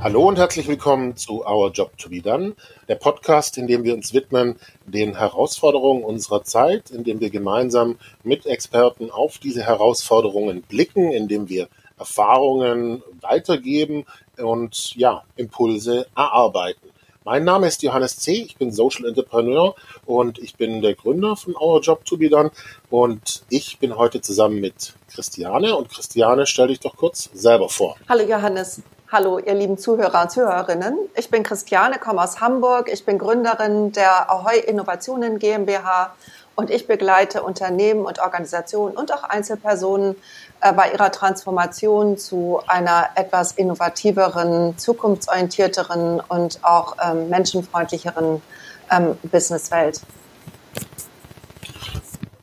[0.00, 2.54] Hallo und herzlich willkommen zu Our Job to be Done,
[2.86, 4.54] der Podcast, in dem wir uns widmen
[4.86, 11.26] den Herausforderungen unserer Zeit, in dem wir gemeinsam mit Experten auf diese Herausforderungen blicken, in
[11.26, 11.68] dem wir
[11.98, 14.06] Erfahrungen weitergeben
[14.36, 16.87] und ja, Impulse erarbeiten.
[17.30, 19.74] Mein Name ist Johannes C., ich bin Social Entrepreneur
[20.06, 22.50] und ich bin der Gründer von Our Job to be Done
[22.88, 27.96] und ich bin heute zusammen mit Christiane und Christiane, stell dich doch kurz selber vor.
[28.08, 28.80] Hallo Johannes.
[29.12, 30.96] Hallo, ihr lieben Zuhörer und Zuhörerinnen.
[31.16, 32.88] Ich bin Christiane, komme aus Hamburg.
[32.90, 36.14] Ich bin Gründerin der Ahoy Innovationen GmbH
[36.54, 40.16] und ich begleite Unternehmen und Organisationen und auch Einzelpersonen
[40.60, 48.42] bei ihrer Transformation zu einer etwas innovativeren, zukunftsorientierteren und auch ähm, menschenfreundlicheren
[48.90, 50.00] ähm, Businesswelt.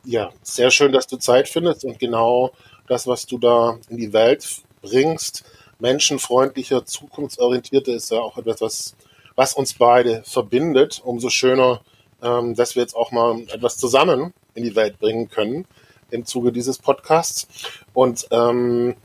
[0.04, 2.52] Ja, sehr schön, dass du Zeit findest und genau
[2.86, 5.44] das, was du da in die Welt bringst,
[5.78, 8.96] menschenfreundlicher, zukunftsorientierter ist ja auch etwas, was,
[9.34, 11.02] was uns beide verbindet.
[11.04, 11.80] Umso schöner,
[12.22, 15.66] ähm, dass wir jetzt auch mal etwas zusammen in die Welt bringen können
[16.10, 17.48] im Zuge dieses Podcasts.
[17.92, 18.96] Und ähm,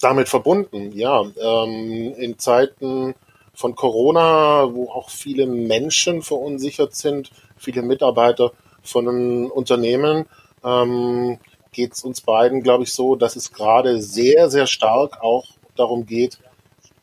[0.00, 3.14] damit verbunden, ja, ähm, in Zeiten
[3.54, 10.26] von Corona, wo auch viele Menschen verunsichert sind, viele Mitarbeiter von Unternehmen,
[10.64, 11.38] ähm,
[11.70, 16.06] geht es uns beiden, glaube ich, so, dass es gerade sehr, sehr stark auch darum
[16.06, 16.38] geht,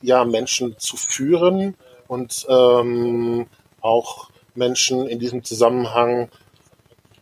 [0.01, 1.75] ja, Menschen zu führen
[2.07, 3.47] und ähm,
[3.81, 6.29] auch Menschen in diesem Zusammenhang,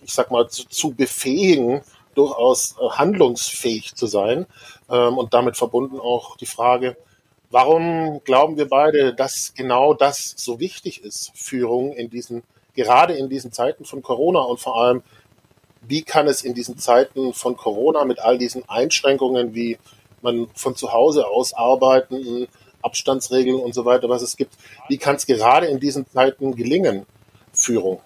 [0.07, 1.81] ich sag mal, zu, zu befähigen,
[2.15, 4.47] durchaus äh, handlungsfähig zu sein.
[4.89, 6.97] Ähm, und damit verbunden auch die Frage,
[7.51, 13.29] warum glauben wir beide, dass genau das so wichtig ist, Führung in diesen, gerade in
[13.29, 15.03] diesen Zeiten von Corona und vor allem,
[15.81, 19.77] wie kann es in diesen Zeiten von Corona mit all diesen Einschränkungen wie
[20.21, 22.47] man von zu Hause aus arbeiten,
[22.81, 24.53] Abstandsregeln und so weiter, was es gibt.
[24.87, 27.05] Wie kann es gerade in diesen Zeiten gelingen,
[27.53, 28.01] Führung?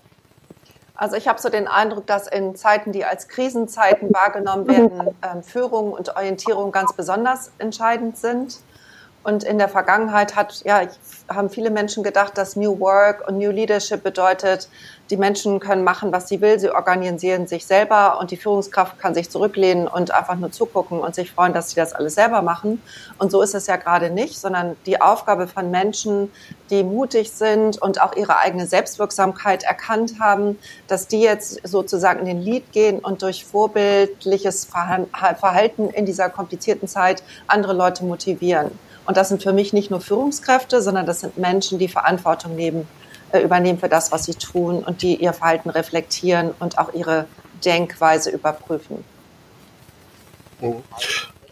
[1.02, 5.42] Also ich habe so den Eindruck, dass in Zeiten, die als Krisenzeiten wahrgenommen werden, äh,
[5.42, 8.60] Führung und Orientierung ganz besonders entscheidend sind.
[9.24, 10.82] Und in der Vergangenheit hat, ja,
[11.30, 14.68] haben viele Menschen gedacht, dass New Work und New Leadership bedeutet,
[15.12, 19.14] die Menschen können machen, was sie will, sie organisieren sich selber und die Führungskraft kann
[19.14, 22.82] sich zurücklehnen und einfach nur zugucken und sich freuen, dass sie das alles selber machen.
[23.20, 26.32] Und so ist es ja gerade nicht, sondern die Aufgabe von Menschen,
[26.70, 30.58] die mutig sind und auch ihre eigene Selbstwirksamkeit erkannt haben,
[30.88, 36.88] dass die jetzt sozusagen in den Lead gehen und durch vorbildliches Verhalten in dieser komplizierten
[36.88, 38.72] Zeit andere Leute motivieren.
[39.06, 42.88] Und das sind für mich nicht nur Führungskräfte, sondern das sind Menschen, die Verantwortung nehmen,
[43.32, 47.28] äh, übernehmen für das, was sie tun und die ihr Verhalten reflektieren und auch ihre
[47.66, 49.04] Denkweise überprüfen.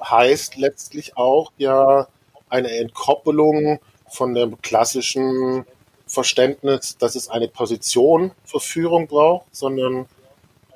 [0.04, 2.08] Heißt letztlich auch ja
[2.50, 5.66] eine Entkoppelung von dem klassischen
[6.06, 10.08] Verständnis, dass es eine Position für Führung braucht, sondern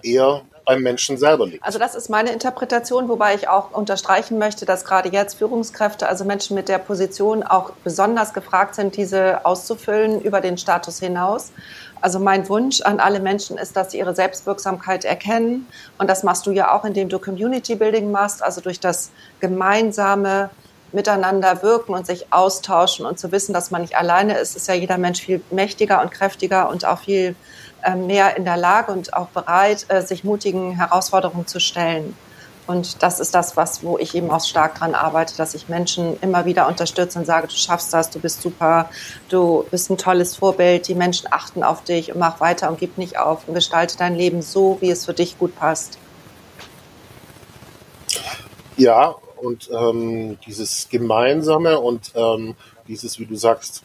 [0.03, 1.63] eher beim Menschen selber liegt.
[1.63, 6.25] Also das ist meine Interpretation, wobei ich auch unterstreichen möchte, dass gerade jetzt Führungskräfte, also
[6.25, 11.51] Menschen mit der Position auch besonders gefragt sind, diese auszufüllen über den Status hinaus.
[12.01, 15.67] Also mein Wunsch an alle Menschen ist, dass sie ihre Selbstwirksamkeit erkennen.
[15.97, 20.49] Und das machst du ja auch, indem du Community Building machst, also durch das gemeinsame
[20.93, 24.75] miteinander wirken und sich austauschen und zu wissen, dass man nicht alleine ist, ist ja
[24.75, 27.35] jeder Mensch viel mächtiger und kräftiger und auch viel
[27.95, 32.15] mehr in der Lage und auch bereit, äh, sich mutigen Herausforderungen zu stellen.
[32.65, 36.17] Und das ist das, was, wo ich eben auch stark dran arbeite, dass ich Menschen
[36.21, 38.89] immer wieder unterstütze und sage, du schaffst das, du bist super,
[39.27, 42.97] du bist ein tolles Vorbild, die Menschen achten auf dich und mach weiter und gib
[42.97, 45.97] nicht auf und gestalte dein Leben so, wie es für dich gut passt.
[48.77, 52.55] Ja, und ähm, dieses Gemeinsame und ähm,
[52.87, 53.83] dieses, wie du sagst,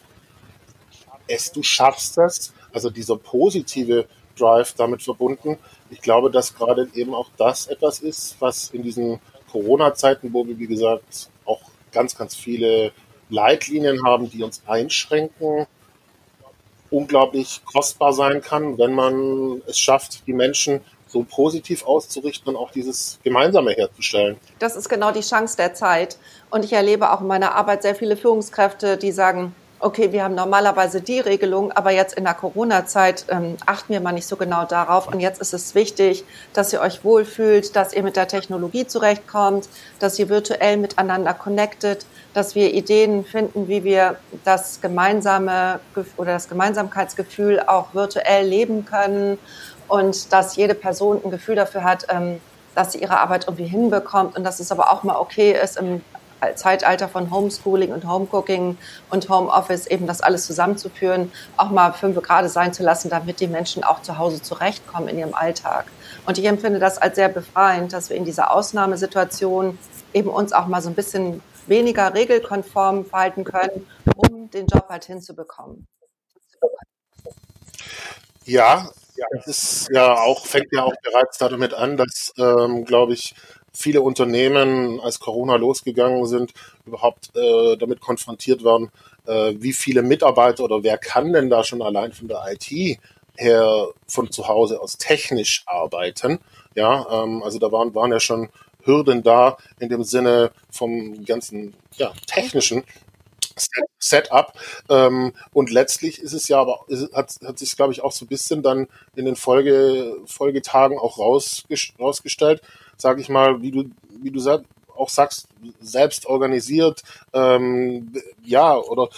[1.26, 4.06] es, du schaffst das, also dieser positive
[4.36, 5.58] Drive damit verbunden.
[5.90, 9.20] Ich glaube, dass gerade eben auch das etwas ist, was in diesen
[9.50, 11.60] Corona-Zeiten, wo wir, wie gesagt, auch
[11.92, 12.92] ganz, ganz viele
[13.30, 15.66] Leitlinien haben, die uns einschränken,
[16.90, 22.70] unglaublich kostbar sein kann, wenn man es schafft, die Menschen so positiv auszurichten und auch
[22.70, 24.36] dieses Gemeinsame herzustellen.
[24.58, 26.18] Das ist genau die Chance der Zeit.
[26.50, 30.34] Und ich erlebe auch in meiner Arbeit sehr viele Führungskräfte, die sagen, okay, wir haben
[30.34, 34.64] normalerweise die Regelung, aber jetzt in der Corona-Zeit ähm, achten wir mal nicht so genau
[34.64, 35.06] darauf.
[35.06, 39.68] Und jetzt ist es wichtig, dass ihr euch wohlfühlt, dass ihr mit der Technologie zurechtkommt,
[40.00, 45.80] dass ihr virtuell miteinander connectet, dass wir Ideen finden, wie wir das gemeinsame
[46.16, 49.38] oder das Gemeinsamkeitsgefühl auch virtuell leben können
[49.86, 52.40] und dass jede Person ein Gefühl dafür hat, ähm,
[52.74, 56.02] dass sie ihre Arbeit irgendwie hinbekommt und dass es aber auch mal okay ist, im
[56.54, 58.76] Zeitalter von Homeschooling und Homecooking
[59.10, 63.48] und Homeoffice eben das alles zusammenzuführen, auch mal fünf Grad sein zu lassen, damit die
[63.48, 65.86] Menschen auch zu Hause zurechtkommen in ihrem Alltag.
[66.26, 69.78] Und ich empfinde das als sehr befreiend, dass wir in dieser Ausnahmesituation
[70.12, 73.86] eben uns auch mal so ein bisschen weniger regelkonform verhalten können,
[74.16, 75.86] um den Job halt hinzubekommen.
[78.44, 78.90] Ja,
[79.32, 83.34] das ist ja auch, fängt ja auch bereits damit an, dass, ähm, glaube ich,
[83.78, 86.52] viele Unternehmen, als Corona losgegangen sind,
[86.84, 88.90] überhaupt äh, damit konfrontiert waren,
[89.26, 92.98] äh, wie viele Mitarbeiter oder wer kann denn da schon allein von der IT
[93.36, 96.40] her von zu Hause aus technisch arbeiten.
[96.74, 98.48] Ja, ähm, also da waren, waren ja schon
[98.82, 102.82] Hürden da in dem Sinne vom ganzen ja, technischen
[103.98, 104.54] Setup.
[104.88, 108.28] Ähm, und letztlich ist es ja aber, hat, hat sich, glaube ich, auch so ein
[108.28, 112.62] bisschen dann in den Folge, Folgetagen auch rausgestellt,
[112.98, 113.84] sage ich mal, wie du,
[114.22, 114.62] wie du sag,
[114.96, 115.48] auch sagst,
[115.80, 117.02] selbst organisiert,
[117.32, 118.12] ähm,
[118.44, 119.08] ja, oder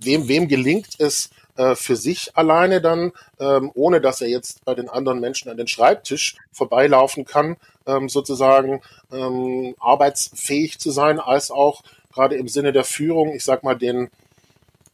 [0.00, 4.74] wem, wem gelingt es, äh, für sich alleine dann, ähm, ohne dass er jetzt bei
[4.74, 8.80] den anderen Menschen an den Schreibtisch vorbeilaufen kann, ähm, sozusagen
[9.12, 11.82] ähm, arbeitsfähig zu sein, als auch
[12.12, 14.08] gerade im Sinne der Führung, ich sag mal, den,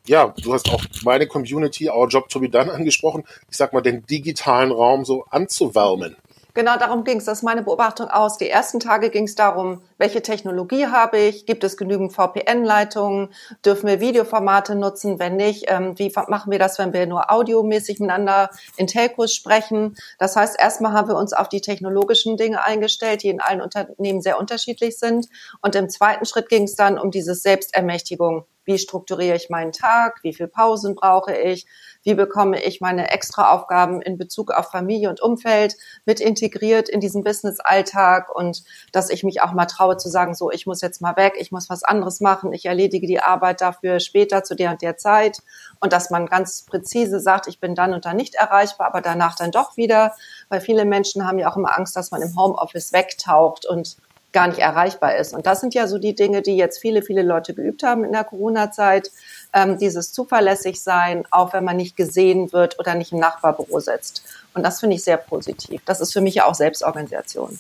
[0.06, 3.82] ja, du hast auch meine Community, Our Job to be Done angesprochen, ich sag mal,
[3.82, 6.16] den digitalen Raum so anzuwärmen.
[6.56, 7.25] Genau darum ging es.
[7.25, 8.39] Das ist meine Beobachtung aus.
[8.39, 11.47] Die ersten Tage ging es darum, welche Technologie habe ich?
[11.47, 13.31] Gibt es genügend VPN-Leitungen?
[13.65, 15.19] Dürfen wir Videoformate nutzen?
[15.19, 19.97] Wenn nicht, ähm, wie machen wir das, wenn wir nur audiomäßig miteinander in Telcos sprechen?
[20.21, 24.23] Das heißt, erstmal haben wir uns auf die technologischen Dinge eingestellt, die in allen Unternehmen
[24.23, 25.27] sehr unterschiedlich sind.
[25.61, 28.47] Und im zweiten Schritt ging es dann um diese Selbstermächtigung.
[28.65, 30.21] Wie strukturiere ich meinen Tag?
[30.23, 31.67] Wie viel Pausen brauche ich?
[32.05, 35.75] Wie bekomme ich meine Extraaufgaben in Bezug auf Familie und Umfeld
[36.05, 38.62] mit integriert in diesen Business-Alltag und
[38.93, 41.51] dass ich mich auch mal traue zu sagen, so, ich muss jetzt mal weg, ich
[41.51, 45.39] muss was anderes machen, ich erledige die Arbeit dafür später zu der und der Zeit
[45.81, 49.35] und dass man ganz präzise sagt, ich bin dann und dann nicht erreichbar, aber danach
[49.35, 50.12] dann doch wieder,
[50.49, 53.97] weil viele Menschen haben ja auch immer Angst, dass man im Homeoffice wegtaucht und
[54.35, 55.33] gar nicht erreichbar ist.
[55.33, 58.12] Und das sind ja so die Dinge, die jetzt viele, viele Leute geübt haben in
[58.12, 59.11] der Corona-Zeit.
[59.56, 64.25] Ähm, dieses zuverlässig sein, auch wenn man nicht gesehen wird oder nicht im Nachbarbüro sitzt.
[64.53, 65.81] Und das finde ich sehr positiv.
[65.85, 67.59] Das ist für mich ja auch Selbstorganisation.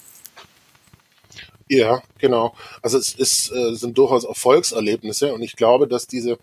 [1.68, 2.54] Ja, genau.
[2.82, 6.38] Also es ist, äh, sind durchaus Erfolgserlebnisse und ich glaube, dass diese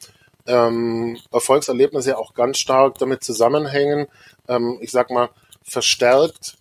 [0.47, 4.07] ähm, Erfolgserlebnisse auch ganz stark damit zusammenhängen,
[4.47, 5.29] ähm, ich sag mal,
[5.63, 6.57] verstärkt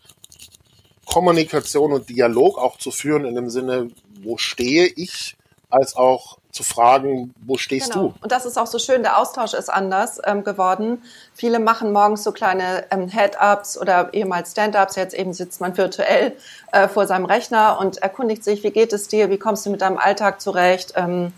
[1.06, 3.90] Kommunikation und Dialog auch zu führen in dem Sinne,
[4.22, 5.36] wo stehe ich,
[5.70, 8.08] als auch zu fragen, wo stehst genau.
[8.08, 8.14] du?
[8.20, 11.02] Und das ist auch so schön, der Austausch ist anders ähm, geworden.
[11.34, 16.36] Viele machen morgens so kleine ähm, Head-Ups oder ehemals Stand-Ups, jetzt eben sitzt man virtuell
[16.72, 19.80] äh, vor seinem Rechner und erkundigt sich, wie geht es dir, wie kommst du mit
[19.80, 20.94] deinem Alltag zurecht?
[20.96, 21.32] Ähm,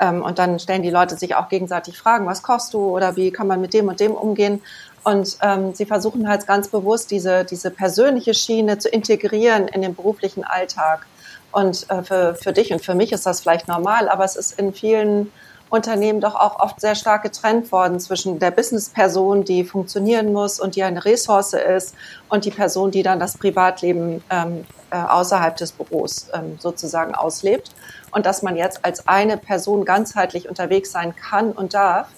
[0.00, 3.30] ähm, und dann stellen die Leute sich auch gegenseitig Fragen, was kochst du oder wie
[3.30, 4.62] kann man mit dem und dem umgehen?
[5.04, 9.94] Und ähm, sie versuchen halt ganz bewusst, diese, diese persönliche Schiene zu integrieren in den
[9.94, 11.06] beruflichen Alltag.
[11.52, 14.58] Und äh, für, für dich und für mich ist das vielleicht normal, aber es ist
[14.58, 15.32] in vielen
[15.70, 20.76] Unternehmen doch auch oft sehr stark getrennt worden zwischen der Businessperson, die funktionieren muss und
[20.76, 21.94] die eine Ressource ist,
[22.28, 27.70] und die Person, die dann das Privatleben ähm, äh, außerhalb des Büros ähm, sozusagen auslebt.
[28.10, 32.08] Und dass man jetzt als eine Person ganzheitlich unterwegs sein kann und darf,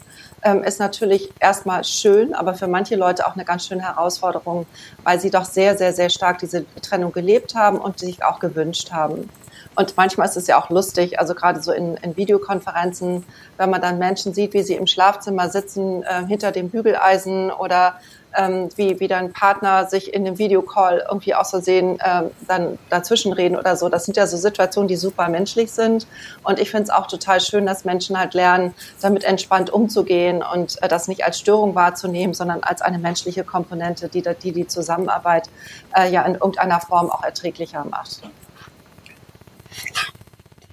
[0.43, 4.67] ähm, ist natürlich erstmal schön, aber für manche Leute auch eine ganz schöne Herausforderung,
[5.05, 8.93] weil sie doch sehr, sehr, sehr stark diese Trennung gelebt haben und sich auch gewünscht
[8.93, 9.29] haben.
[9.77, 13.25] Und manchmal ist es ja auch lustig, also gerade so in, in Videokonferenzen,
[13.57, 17.95] wenn man dann Menschen sieht, wie sie im Schlafzimmer sitzen, äh, hinter dem Bügeleisen oder
[18.37, 23.33] ähm, wie, wie dein Partner sich in dem Videocall irgendwie aus Versehen ähm, dann dazwischen
[23.33, 23.89] reden oder so.
[23.89, 26.07] Das sind ja so Situationen, die super menschlich sind.
[26.43, 30.83] Und ich finde es auch total schön, dass Menschen halt lernen, damit entspannt umzugehen und
[30.83, 35.49] äh, das nicht als Störung wahrzunehmen, sondern als eine menschliche Komponente, die die, die Zusammenarbeit
[35.97, 38.23] äh, ja in irgendeiner Form auch erträglicher macht.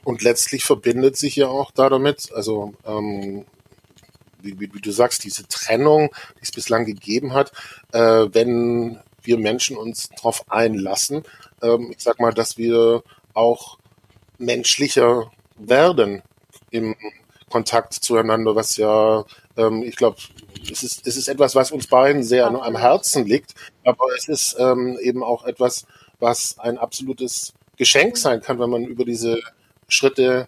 [0.03, 3.45] Und letztlich verbindet sich ja auch damit, also ähm,
[4.41, 7.51] wie, wie, wie, du sagst, diese Trennung, die es bislang gegeben hat,
[7.91, 7.99] äh,
[8.31, 11.23] wenn wir Menschen uns darauf einlassen,
[11.61, 13.03] ähm, ich sag mal, dass wir
[13.33, 13.77] auch
[14.37, 16.21] menschlicher werden
[16.71, 16.95] im
[17.49, 19.25] Kontakt zueinander, was ja,
[19.55, 20.17] ähm, ich glaube,
[20.71, 23.53] es ist, es ist etwas, was uns beiden sehr am Herzen liegt,
[23.85, 25.85] aber es ist ähm, eben auch etwas,
[26.19, 29.39] was ein absolutes Geschenk sein kann, wenn man über diese
[29.87, 30.47] Schritte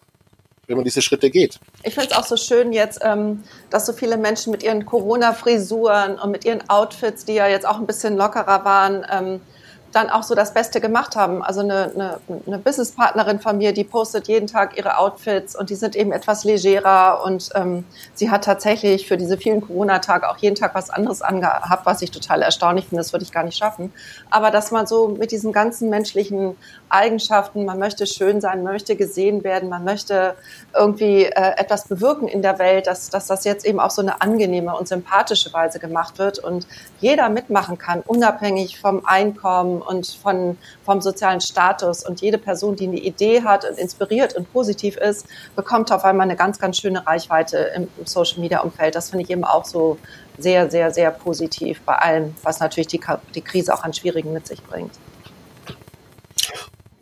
[0.69, 1.59] wenn man diese Schritte geht.
[1.83, 6.19] Ich finde es auch so schön jetzt, ähm, dass so viele Menschen mit ihren Corona-Frisuren
[6.19, 9.41] und mit ihren Outfits, die ja jetzt auch ein bisschen lockerer waren, ähm,
[9.91, 11.41] dann auch so das Beste gemacht haben.
[11.41, 15.75] Also eine, eine, eine Businesspartnerin von mir, die postet jeden Tag ihre Outfits und die
[15.75, 20.55] sind eben etwas legerer und ähm, sie hat tatsächlich für diese vielen Corona-Tage auch jeden
[20.55, 23.91] Tag was anderes angehabt, was ich total erstaunlich finde, das würde ich gar nicht schaffen.
[24.29, 26.55] Aber dass man so mit diesen ganzen menschlichen
[26.89, 30.35] Eigenschaften, man möchte schön sein, möchte gesehen werden, man möchte
[30.75, 34.21] irgendwie äh, etwas bewirken in der Welt, dass, dass das jetzt eben auf so eine
[34.21, 36.67] angenehme und sympathische Weise gemacht wird und
[36.99, 42.05] jeder mitmachen kann, unabhängig vom Einkommen und von, vom sozialen Status.
[42.05, 46.25] Und jede Person, die eine Idee hat und inspiriert und positiv ist, bekommt auf einmal
[46.25, 48.95] eine ganz, ganz schöne Reichweite im, im Social-Media-Umfeld.
[48.95, 49.97] Das finde ich eben auch so
[50.37, 53.01] sehr, sehr, sehr positiv bei allem, was natürlich die,
[53.35, 54.91] die Krise auch an Schwierigen mit sich bringt.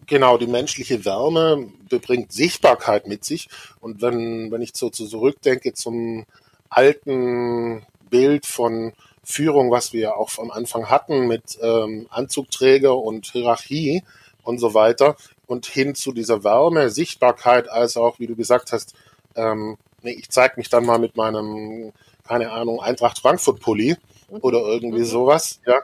[0.07, 3.49] Genau, die menschliche Wärme bringt Sichtbarkeit mit sich.
[3.81, 6.25] Und wenn, wenn ich so zurückdenke zum
[6.69, 8.93] alten Bild von
[9.29, 14.03] Führung, was wir auch am Anfang hatten mit ähm, Anzugträger und Hierarchie
[14.43, 15.17] und so weiter
[15.47, 18.95] und hin zu dieser Wärme, Sichtbarkeit, als auch, wie du gesagt hast,
[19.35, 21.91] ähm, nee, ich zeige mich dann mal mit meinem,
[22.25, 23.97] keine Ahnung, Eintracht Frankfurt Pulli
[24.29, 24.37] mhm.
[24.41, 25.05] oder irgendwie mhm.
[25.05, 25.81] sowas, ja,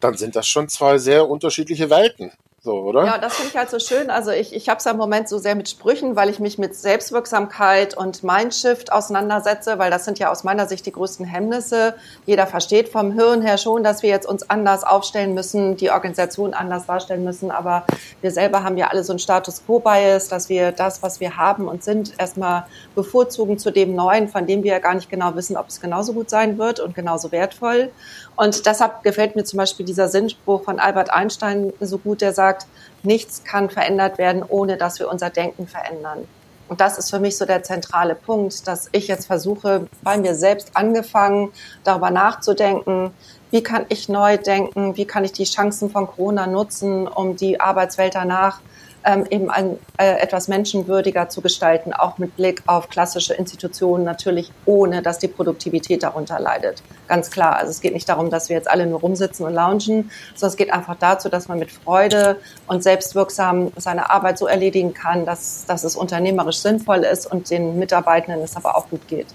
[0.00, 2.32] dann sind das schon zwei sehr unterschiedliche Welten.
[2.64, 3.04] So, oder?
[3.04, 4.08] Ja, das finde ich halt so schön.
[4.08, 6.56] Also ich, ich habe es ja im Moment so sehr mit Sprüchen, weil ich mich
[6.56, 11.94] mit Selbstwirksamkeit und Mindshift auseinandersetze, weil das sind ja aus meiner Sicht die größten Hemmnisse.
[12.24, 16.54] Jeder versteht vom Hirn her schon, dass wir jetzt uns anders aufstellen müssen, die Organisation
[16.54, 17.84] anders darstellen müssen, aber
[18.22, 21.68] wir selber haben ja alle so einen Status Quo-Bias, dass wir das, was wir haben
[21.68, 25.58] und sind, erstmal bevorzugen zu dem Neuen, von dem wir ja gar nicht genau wissen,
[25.58, 27.90] ob es genauso gut sein wird und genauso wertvoll.
[28.36, 32.66] Und deshalb gefällt mir zum Beispiel dieser Sinnspruch von Albert Einstein so gut, der sagt,
[33.02, 36.26] nichts kann verändert werden, ohne dass wir unser Denken verändern.
[36.68, 40.34] Und das ist für mich so der zentrale Punkt, dass ich jetzt versuche, bei mir
[40.34, 41.52] selbst angefangen,
[41.84, 43.12] darüber nachzudenken,
[43.50, 47.60] wie kann ich neu denken, wie kann ich die Chancen von Corona nutzen, um die
[47.60, 48.60] Arbeitswelt danach
[49.04, 54.50] ähm, eben ein, äh, etwas menschenwürdiger zu gestalten, auch mit Blick auf klassische Institutionen, natürlich
[54.64, 56.82] ohne, dass die Produktivität darunter leidet.
[57.06, 57.56] Ganz klar.
[57.56, 60.56] Also es geht nicht darum, dass wir jetzt alle nur rumsitzen und loungen, sondern es
[60.56, 65.66] geht einfach dazu, dass man mit Freude und selbstwirksam seine Arbeit so erledigen kann, dass,
[65.66, 69.26] dass es unternehmerisch sinnvoll ist und den Mitarbeitenden es aber auch gut geht.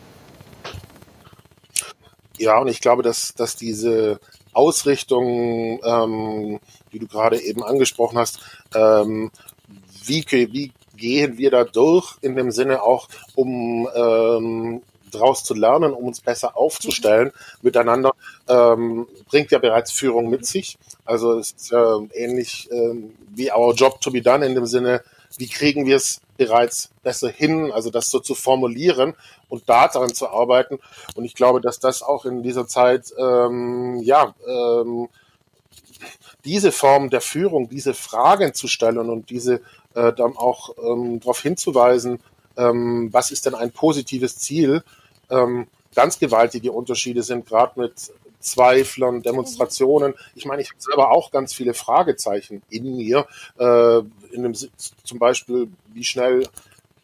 [2.38, 4.19] Ja, und ich glaube, dass, dass diese
[4.53, 6.59] Ausrichtung, ähm,
[6.91, 8.39] die du gerade eben angesprochen hast,
[8.73, 9.29] ähm,
[10.10, 15.94] wie, wie gehen wir da durch in dem Sinne auch, um ähm, daraus zu lernen,
[15.94, 18.13] um uns besser aufzustellen miteinander,
[18.48, 20.78] ähm, bringt ja bereits Führung mit sich.
[21.06, 25.01] Also es ist ja ähnlich ähm, wie our job to be done in dem Sinne,
[25.38, 29.16] wie kriegen wir es bereits besser hin, also das so zu formulieren
[29.48, 30.80] und da daran zu arbeiten.
[31.16, 35.10] Und ich glaube, dass das auch in dieser Zeit ähm, ja ähm,
[36.46, 39.62] diese Form der Führung, diese Fragen zu stellen und diese
[39.96, 42.20] äh, dann auch ähm, darauf hinzuweisen,
[42.58, 44.84] ähm, was ist denn ein positives Ziel,
[45.29, 50.13] ähm, ganz gewaltige Unterschiede sind, gerade mit Zweiflern, Demonstrationen.
[50.34, 53.27] Ich meine, ich habe selber auch ganz viele Fragezeichen in mir.
[53.58, 54.00] Äh,
[54.32, 56.48] in dem, zum Beispiel, wie schnell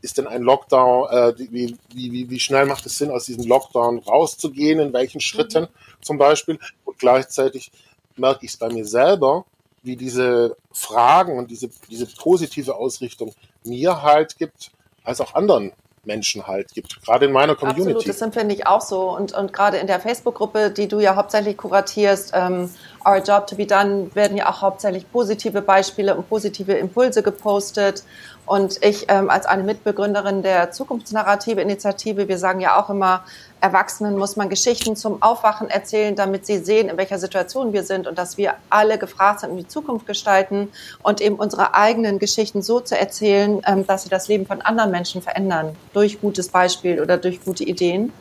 [0.01, 3.99] ist denn ein Lockdown, äh, wie, wie, wie schnell macht es Sinn, aus diesem Lockdown
[3.99, 6.01] rauszugehen, in welchen Schritten mhm.
[6.01, 6.59] zum Beispiel.
[6.85, 7.71] Und gleichzeitig
[8.17, 9.45] merke ich es bei mir selber,
[9.83, 14.71] wie diese Fragen und diese, diese positive Ausrichtung mir halt gibt,
[15.03, 15.73] als auch anderen
[16.05, 17.91] Menschen halt gibt, gerade in meiner Community.
[17.91, 19.09] Absolut, das empfinde ich auch so.
[19.15, 22.69] Und, und gerade in der Facebook-Gruppe, die du ja hauptsächlich kuratierst, ähm,
[23.05, 28.03] Our Job to be Done, werden ja auch hauptsächlich positive Beispiele und positive Impulse gepostet.
[28.45, 33.23] Und ich ähm, als eine Mitbegründerin der Zukunftsnarrative-Initiative, wir sagen ja auch immer,
[33.59, 38.05] Erwachsenen muss man Geschichten zum Aufwachen erzählen, damit sie sehen, in welcher Situation wir sind
[38.05, 40.69] und dass wir alle gefragt sind, um die Zukunft gestalten
[41.01, 44.91] und eben unsere eigenen Geschichten so zu erzählen, ähm, dass sie das Leben von anderen
[44.91, 48.13] Menschen verändern, durch gutes Beispiel oder durch gute Ideen.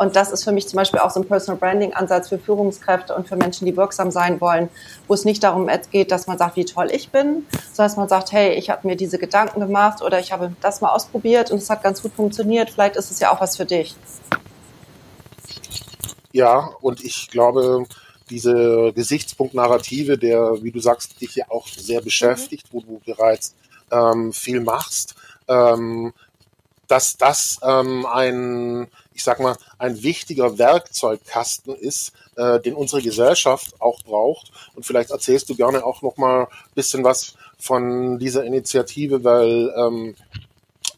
[0.00, 3.14] Und das ist für mich zum Beispiel auch so ein Personal Branding Ansatz für Führungskräfte
[3.14, 4.70] und für Menschen, die wirksam sein wollen,
[5.06, 8.08] wo es nicht darum geht, dass man sagt, wie toll ich bin, sondern dass man
[8.08, 11.58] sagt, hey, ich habe mir diese Gedanken gemacht oder ich habe das mal ausprobiert und
[11.58, 12.70] es hat ganz gut funktioniert.
[12.70, 13.94] Vielleicht ist es ja auch was für dich.
[16.32, 17.84] Ja, und ich glaube,
[18.30, 22.78] diese Gesichtspunkt-Narrative, der, wie du sagst, dich ja auch sehr beschäftigt, mhm.
[22.78, 23.54] wo du bereits
[23.90, 25.14] ähm, viel machst,
[25.46, 26.14] ähm,
[26.90, 33.80] dass das ähm, ein, ich sag mal, ein wichtiger Werkzeugkasten ist, äh, den unsere Gesellschaft
[33.80, 34.50] auch braucht.
[34.74, 40.16] Und vielleicht erzählst du gerne auch noch mal bisschen was von dieser Initiative, weil ähm,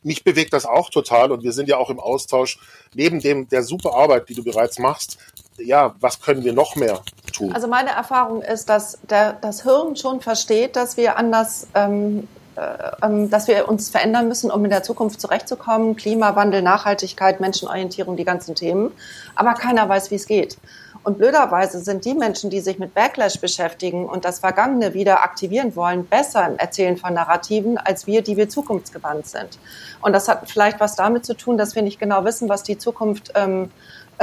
[0.02, 2.58] mich bewegt das auch total und wir sind ja auch im Austausch
[2.94, 5.18] neben dem der super Arbeit, die du bereits machst.
[5.58, 7.52] Ja, was können wir noch mehr tun?
[7.52, 12.22] Also meine Erfahrung ist, dass der, das Hirn schon versteht, dass wir anders, ähm, äh,
[12.22, 15.96] ähm, dass wir uns verändern müssen, um in der Zukunft zurechtzukommen.
[15.96, 18.92] Klimawandel, Nachhaltigkeit, Menschenorientierung, die ganzen Themen.
[19.34, 20.58] Aber keiner weiß, wie es geht.
[21.04, 25.74] Und blöderweise sind die Menschen, die sich mit Backlash beschäftigen und das Vergangene wieder aktivieren
[25.74, 29.58] wollen, besser im Erzählen von Narrativen als wir, die wir zukunftsgewandt sind.
[30.00, 32.78] Und das hat vielleicht was damit zu tun, dass wir nicht genau wissen, was die
[32.78, 33.68] Zukunft ähm, äh,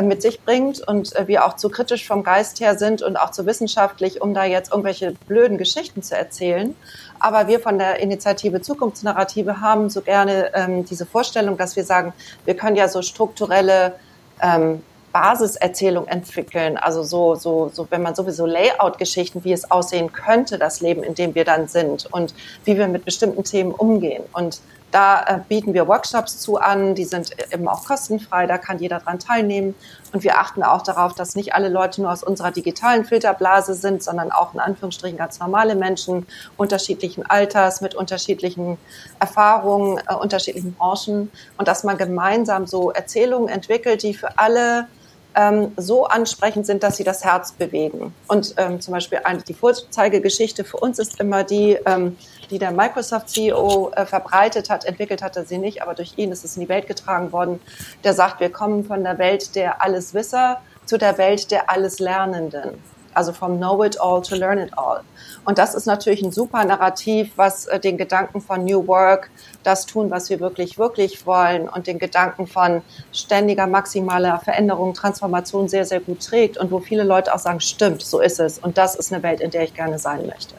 [0.08, 3.32] mit sich bringt und äh, wir auch zu kritisch vom Geist her sind und auch
[3.32, 6.76] zu wissenschaftlich, um da jetzt irgendwelche blöden Geschichten zu erzählen.
[7.20, 12.14] Aber wir von der Initiative Zukunftsnarrative haben so gerne ähm, diese Vorstellung, dass wir sagen,
[12.46, 13.94] wir können ja so strukturelle
[14.42, 16.78] ähm, Basiserzählung entwickeln.
[16.78, 21.16] Also so, so, so, wenn man sowieso Layout-Geschichten, wie es aussehen könnte, das Leben, in
[21.16, 24.24] dem wir dann sind und wie wir mit bestimmten Themen umgehen.
[24.34, 28.80] Und da äh, bieten wir Workshops zu an, die sind eben auch kostenfrei, da kann
[28.80, 29.76] jeder dran teilnehmen.
[30.12, 34.02] Und wir achten auch darauf, dass nicht alle Leute nur aus unserer digitalen Filterblase sind,
[34.02, 36.26] sondern auch in Anführungsstrichen ganz normale Menschen,
[36.58, 38.78] unterschiedlichen Alters, mit unterschiedlichen
[39.20, 41.32] Erfahrungen, äh, unterschiedlichen Branchen.
[41.58, 44.88] Und dass man gemeinsam so Erzählungen entwickelt, die für alle
[45.36, 48.14] ähm, so ansprechend sind, dass sie das Herz bewegen.
[48.28, 52.18] Und ähm, zum Beispiel eine, die Vorzeigegeschichte für uns ist immer die, ähm,
[52.50, 56.56] die der Microsoft-CEO äh, verbreitet hat, entwickelt hatte sie nicht, aber durch ihn ist es
[56.56, 57.60] in die Welt getragen worden.
[58.04, 62.82] Der sagt, wir kommen von der Welt der Alleswisser zu der Welt der Alleslernenden
[63.14, 65.02] also vom Know it all to learn it all.
[65.46, 69.30] Und das ist natürlich ein super Narrativ, was äh, den Gedanken von New Work,
[69.64, 75.68] das tun, was wir wirklich, wirklich wollen und den Gedanken von ständiger maximaler Veränderung, Transformation
[75.68, 78.60] sehr, sehr gut trägt und wo viele Leute auch sagen, stimmt, so ist es.
[78.60, 80.56] Und das ist eine Welt, in der ich gerne sein möchte.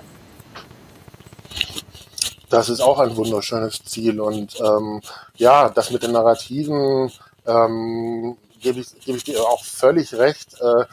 [2.51, 4.21] Das ist auch ein wunderschönes Ziel.
[4.21, 5.01] Und ähm,
[5.37, 7.11] ja, das mit den Narrativen
[7.47, 10.61] ähm, gebe ich, gebe ich dir auch völlig recht.
[10.61, 10.85] Äh,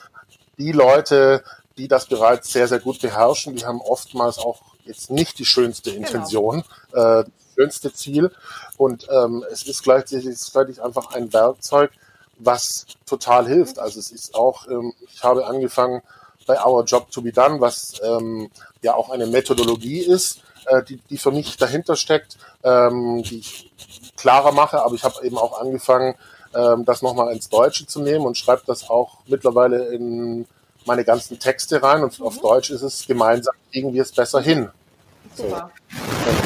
[0.58, 1.44] die Leute,
[1.78, 5.92] die das bereits sehr, sehr gut beherrschen, die haben oftmals auch jetzt nicht die schönste
[5.92, 6.06] genau.
[6.06, 7.20] Intention, genau.
[7.20, 8.31] äh, das schönste Ziel.
[8.77, 11.92] Und ähm, es ist gleichzeitig einfach ein Werkzeug,
[12.38, 13.79] was total hilft.
[13.79, 16.03] Also es ist auch, ähm, ich habe angefangen
[16.46, 18.51] bei Our Job to be Done, was ähm,
[18.84, 23.72] ja auch eine Methodologie ist, äh, die, die für mich dahinter steckt, ähm, die ich
[24.16, 26.16] klarer mache, aber ich habe eben auch angefangen,
[26.56, 30.48] ähm, das nochmal ins Deutsche zu nehmen und schreibe das auch mittlerweile in
[30.86, 32.25] meine ganzen Texte rein und mhm.
[32.25, 34.70] auf Deutsch ist es gemeinsam kriegen wir es besser hin.
[35.36, 35.70] Super.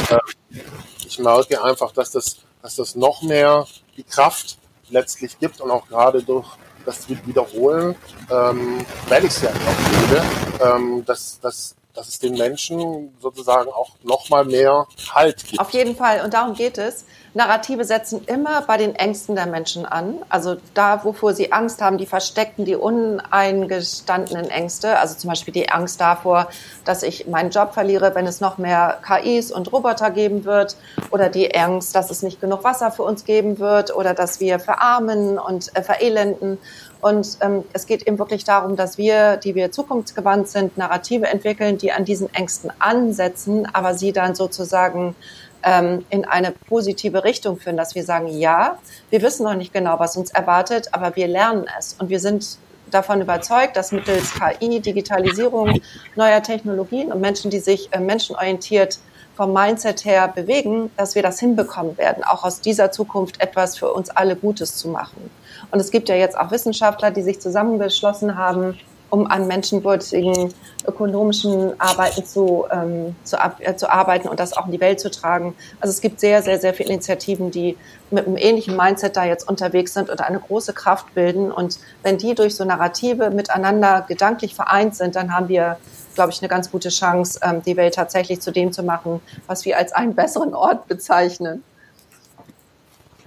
[0.09, 0.15] So.
[0.15, 0.19] Und,
[0.57, 0.63] äh,
[1.05, 3.65] ich merke einfach, dass das, dass das noch mehr
[3.97, 4.57] die Kraft
[4.89, 6.47] letztlich gibt und auch gerade durch
[6.85, 7.95] das Wiederholen,
[8.29, 10.23] ähm, weil ich es ja auch liebe,
[10.63, 15.59] ähm, dass, dass dass es den Menschen sozusagen auch nochmal mehr Halt gibt.
[15.59, 16.21] Auf jeden Fall.
[16.23, 17.05] Und darum geht es.
[17.33, 20.17] Narrative setzen immer bei den Ängsten der Menschen an.
[20.27, 24.99] Also da, wovor sie Angst haben, die versteckten, die uneingestandenen Ängste.
[24.99, 26.49] Also zum Beispiel die Angst davor,
[26.83, 30.75] dass ich meinen Job verliere, wenn es noch mehr KIs und Roboter geben wird.
[31.09, 33.95] Oder die Angst, dass es nicht genug Wasser für uns geben wird.
[33.95, 36.57] Oder dass wir verarmen und äh, verelenden.
[37.01, 41.77] Und ähm, es geht eben wirklich darum, dass wir, die wir zukunftsgewandt sind, Narrative entwickeln,
[41.77, 45.15] die an diesen Ängsten ansetzen, aber sie dann sozusagen
[45.63, 48.77] ähm, in eine positive Richtung führen, dass wir sagen, ja,
[49.09, 51.95] wir wissen noch nicht genau, was uns erwartet, aber wir lernen es.
[51.99, 52.57] Und wir sind
[52.91, 55.81] davon überzeugt, dass mittels KI, Digitalisierung,
[56.15, 58.99] neuer Technologien und Menschen, die sich äh, menschenorientiert
[59.35, 63.91] vom Mindset her bewegen, dass wir das hinbekommen werden, auch aus dieser Zukunft etwas für
[63.91, 65.29] uns alle Gutes zu machen.
[65.71, 68.77] Und es gibt ja jetzt auch Wissenschaftler, die sich zusammengeschlossen haben,
[69.11, 70.53] um an menschenwürdigen
[70.87, 75.11] ökonomischen Arbeiten zu, ähm, zu, äh, zu arbeiten und das auch in die Welt zu
[75.11, 75.53] tragen.
[75.79, 77.77] Also es gibt sehr, sehr, sehr viele Initiativen, die
[78.09, 81.51] mit einem ähnlichen Mindset da jetzt unterwegs sind und eine große Kraft bilden.
[81.51, 85.77] Und wenn die durch so Narrative miteinander gedanklich vereint sind, dann haben wir,
[86.15, 89.65] glaube ich, eine ganz gute Chance, ähm, die Welt tatsächlich zu dem zu machen, was
[89.65, 91.63] wir als einen besseren Ort bezeichnen.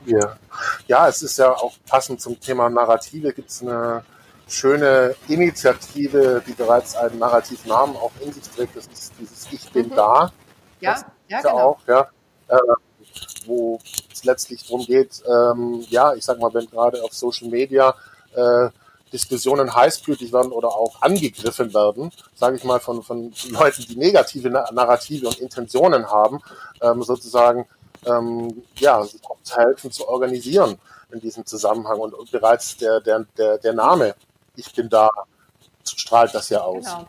[0.07, 0.37] Ja.
[0.87, 4.05] ja, es ist ja auch passend zum Thema Narrative, gibt es eine
[4.47, 8.77] schöne Initiative, die bereits einen Narrativnamen auch in sich trägt.
[8.77, 9.95] Das ist dieses Ich bin mhm.
[9.95, 10.33] da.
[10.81, 11.59] Ja, das ja, genau.
[11.59, 12.09] Auch, ja,
[12.49, 12.57] äh,
[13.47, 13.79] wo
[14.13, 17.95] es letztlich darum geht, ähm, ja, ich sag mal, wenn gerade auf Social Media
[18.35, 18.69] äh,
[19.15, 24.51] Diskussionen heißblütig werden oder auch angegriffen werden, sage ich mal, von, von Leuten, die negative
[24.51, 26.43] Narrative und Intentionen haben,
[26.83, 27.67] ähm, sozusagen
[28.05, 29.07] ähm, ja,
[29.55, 30.77] helfen zu organisieren
[31.11, 31.99] in diesem Zusammenhang.
[32.01, 34.15] Und, und bereits der, der, der, der Name
[34.57, 35.11] ich bin da,
[35.87, 36.85] strahlt das ja aus.
[36.85, 37.07] Genau.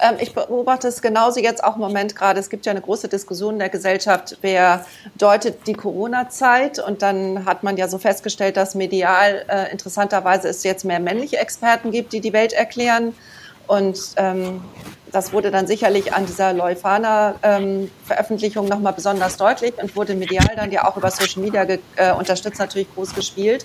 [0.00, 2.40] Ähm, ich beobachte es genauso jetzt auch im Moment gerade.
[2.40, 4.84] Es gibt ja eine große Diskussion in der Gesellschaft, wer
[5.16, 10.64] deutet die Corona-Zeit und dann hat man ja so festgestellt, dass medial äh, interessanterweise es
[10.64, 13.14] jetzt mehr männliche Experten gibt, die die Welt erklären
[13.66, 14.60] Und ähm,
[15.14, 20.72] das wurde dann sicherlich an dieser Leuphana-Veröffentlichung ähm, nochmal besonders deutlich und wurde medial dann
[20.72, 23.64] ja auch über Social Media äh, unterstützt, natürlich groß gespielt.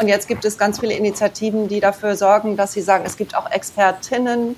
[0.00, 3.36] Und jetzt gibt es ganz viele Initiativen, die dafür sorgen, dass sie sagen, es gibt
[3.36, 4.56] auch Expertinnen,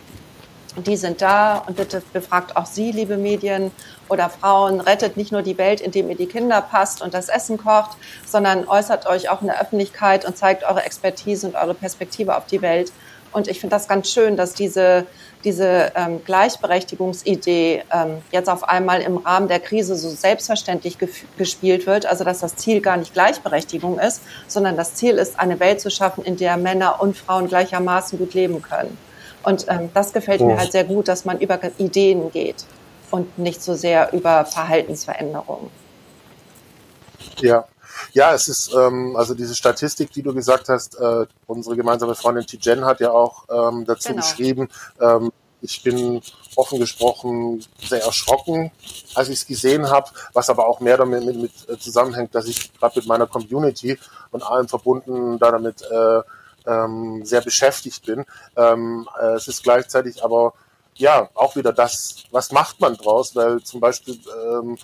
[0.76, 3.70] die sind da und bitte befragt auch Sie, liebe Medien
[4.08, 7.56] oder Frauen, rettet nicht nur die Welt, indem ihr die Kinder passt und das Essen
[7.56, 7.96] kocht,
[8.26, 12.46] sondern äußert euch auch in der Öffentlichkeit und zeigt eure Expertise und eure Perspektive auf
[12.46, 12.92] die Welt.
[13.32, 15.06] Und ich finde das ganz schön, dass diese,
[15.44, 20.98] diese ähm, Gleichberechtigungsidee ähm, jetzt auf einmal im Rahmen der Krise so selbstverständlich
[21.36, 22.06] gespielt wird.
[22.06, 25.90] Also dass das Ziel gar nicht Gleichberechtigung ist, sondern das Ziel ist, eine Welt zu
[25.90, 28.96] schaffen, in der Männer und Frauen gleichermaßen gut leben können.
[29.42, 30.46] Und ähm, das gefällt oh.
[30.46, 32.64] mir halt sehr gut, dass man über Ideen geht
[33.10, 35.70] und nicht so sehr über Verhaltensveränderungen.
[37.38, 37.66] Ja,
[38.12, 40.98] ja, es ist ähm, also diese Statistik, die du gesagt hast.
[40.98, 44.22] Äh, unsere gemeinsame Freundin Tijen hat ja auch ähm, dazu genau.
[44.22, 44.68] geschrieben.
[45.00, 46.20] Ähm, ich bin
[46.54, 48.70] offen gesprochen sehr erschrocken,
[49.14, 52.46] als ich es gesehen habe, was aber auch mehr damit mit, mit äh, zusammenhängt, dass
[52.46, 53.98] ich gerade mit meiner Community
[54.30, 56.20] und allem verbunden da damit äh,
[56.66, 58.24] ähm, sehr beschäftigt bin.
[58.56, 60.54] Ähm, äh, es ist gleichzeitig aber
[60.94, 64.18] ja auch wieder das, was macht man draus, weil zum Beispiel,
[64.50, 64.78] ähm,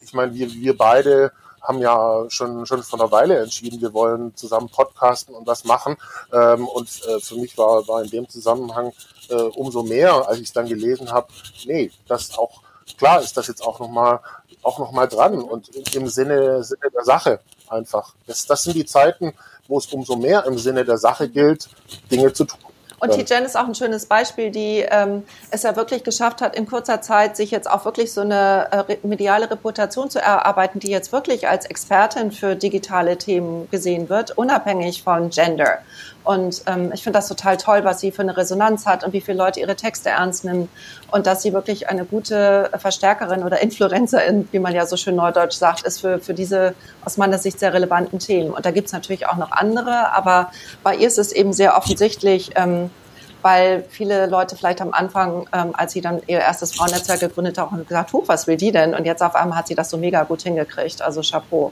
[0.00, 1.32] ich meine, wir, wir beide
[1.66, 5.96] haben ja schon, schon vor einer Weile entschieden, wir wollen zusammen podcasten und was machen.
[6.32, 8.92] Ähm, und äh, für mich war, war in dem Zusammenhang
[9.28, 11.28] äh, umso mehr, als ich es dann gelesen habe,
[11.64, 12.62] nee, das auch
[12.98, 14.20] klar ist das jetzt auch nochmal
[14.62, 18.14] auch noch mal dran und im Sinne, Sinne der Sache einfach.
[18.26, 19.32] Das, das sind die Zeiten,
[19.68, 21.68] wo es umso mehr im Sinne der Sache gilt,
[22.10, 22.58] Dinge zu tun.
[22.98, 26.66] Und Tijen ist auch ein schönes Beispiel, die ähm, es ja wirklich geschafft hat, in
[26.66, 31.12] kurzer Zeit sich jetzt auch wirklich so eine äh, mediale Reputation zu erarbeiten, die jetzt
[31.12, 35.78] wirklich als Expertin für digitale Themen gesehen wird, unabhängig von Gender.
[36.26, 39.20] Und ähm, ich finde das total toll, was sie für eine Resonanz hat und wie
[39.20, 40.68] viele Leute ihre Texte ernst nehmen
[41.12, 45.54] und dass sie wirklich eine gute Verstärkerin oder Influencerin, wie man ja so schön neudeutsch
[45.54, 48.50] sagt, ist für, für diese aus meiner Sicht sehr relevanten Themen.
[48.50, 50.50] Und da gibt es natürlich auch noch andere, aber
[50.82, 52.90] bei ihr ist es eben sehr offensichtlich, ähm,
[53.42, 57.86] weil viele Leute vielleicht am Anfang, ähm, als sie dann ihr erstes Frauennetzwerk gegründet haben,
[57.86, 58.96] gesagt, huch, was will die denn?
[58.96, 61.02] Und jetzt auf einmal hat sie das so mega gut hingekriegt.
[61.02, 61.70] Also Chapeau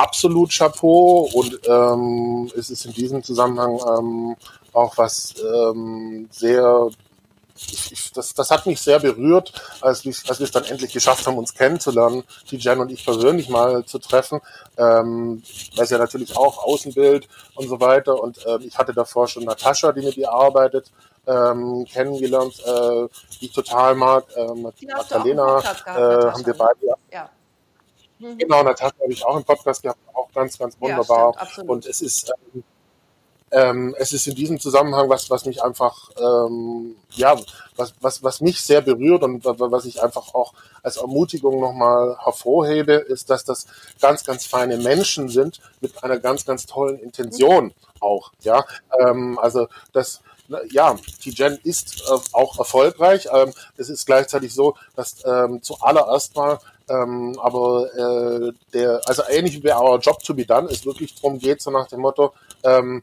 [0.00, 4.36] absolut Chapeau und ähm, es ist in diesem Zusammenhang ähm,
[4.72, 6.90] auch was ähm, sehr
[7.68, 10.92] ich, ich, das, das hat mich sehr berührt, als, wir, als wir es dann endlich
[10.92, 14.40] geschafft haben, uns kennenzulernen, die Jen und ich persönlich mal zu treffen,
[14.78, 15.42] ähm,
[15.76, 18.18] weil es ja natürlich auch Außenbild und so weiter.
[18.18, 20.90] Und ähm, ich hatte davor schon Natascha, die mit ihr arbeitet,
[21.26, 23.08] ähm, kennengelernt, äh,
[23.40, 24.24] die ich total mag.
[24.36, 27.30] Ähm, Magdalena äh, haben wir beide ja.
[28.20, 28.38] Mhm.
[28.38, 31.34] Genau, Natascha habe ich auch im Podcast gehabt, auch ganz, ganz wunderbar.
[31.38, 32.62] Ja, stimmt, und es ist, ähm,
[33.52, 37.34] ähm, es ist in diesem Zusammenhang was, was mich einfach, ähm, ja,
[37.76, 40.52] was, was, was mich sehr berührt und was ich einfach auch
[40.82, 43.66] als Ermutigung nochmal hervorhebe, ist, dass das
[44.00, 47.72] ganz, ganz feine Menschen sind mit einer ganz, ganz tollen Intention mhm.
[48.00, 48.64] auch, ja.
[49.00, 50.20] Ähm, also das,
[50.70, 53.28] ja, T-Gen ist äh, auch erfolgreich.
[53.32, 56.58] Ähm, es ist gleichzeitig so, dass ähm, zuallererst mal
[56.90, 61.38] ähm, aber äh, der, also ähnlich wie Our Job to be done, es wirklich darum
[61.38, 62.32] geht, so nach dem Motto,
[62.64, 63.02] ähm,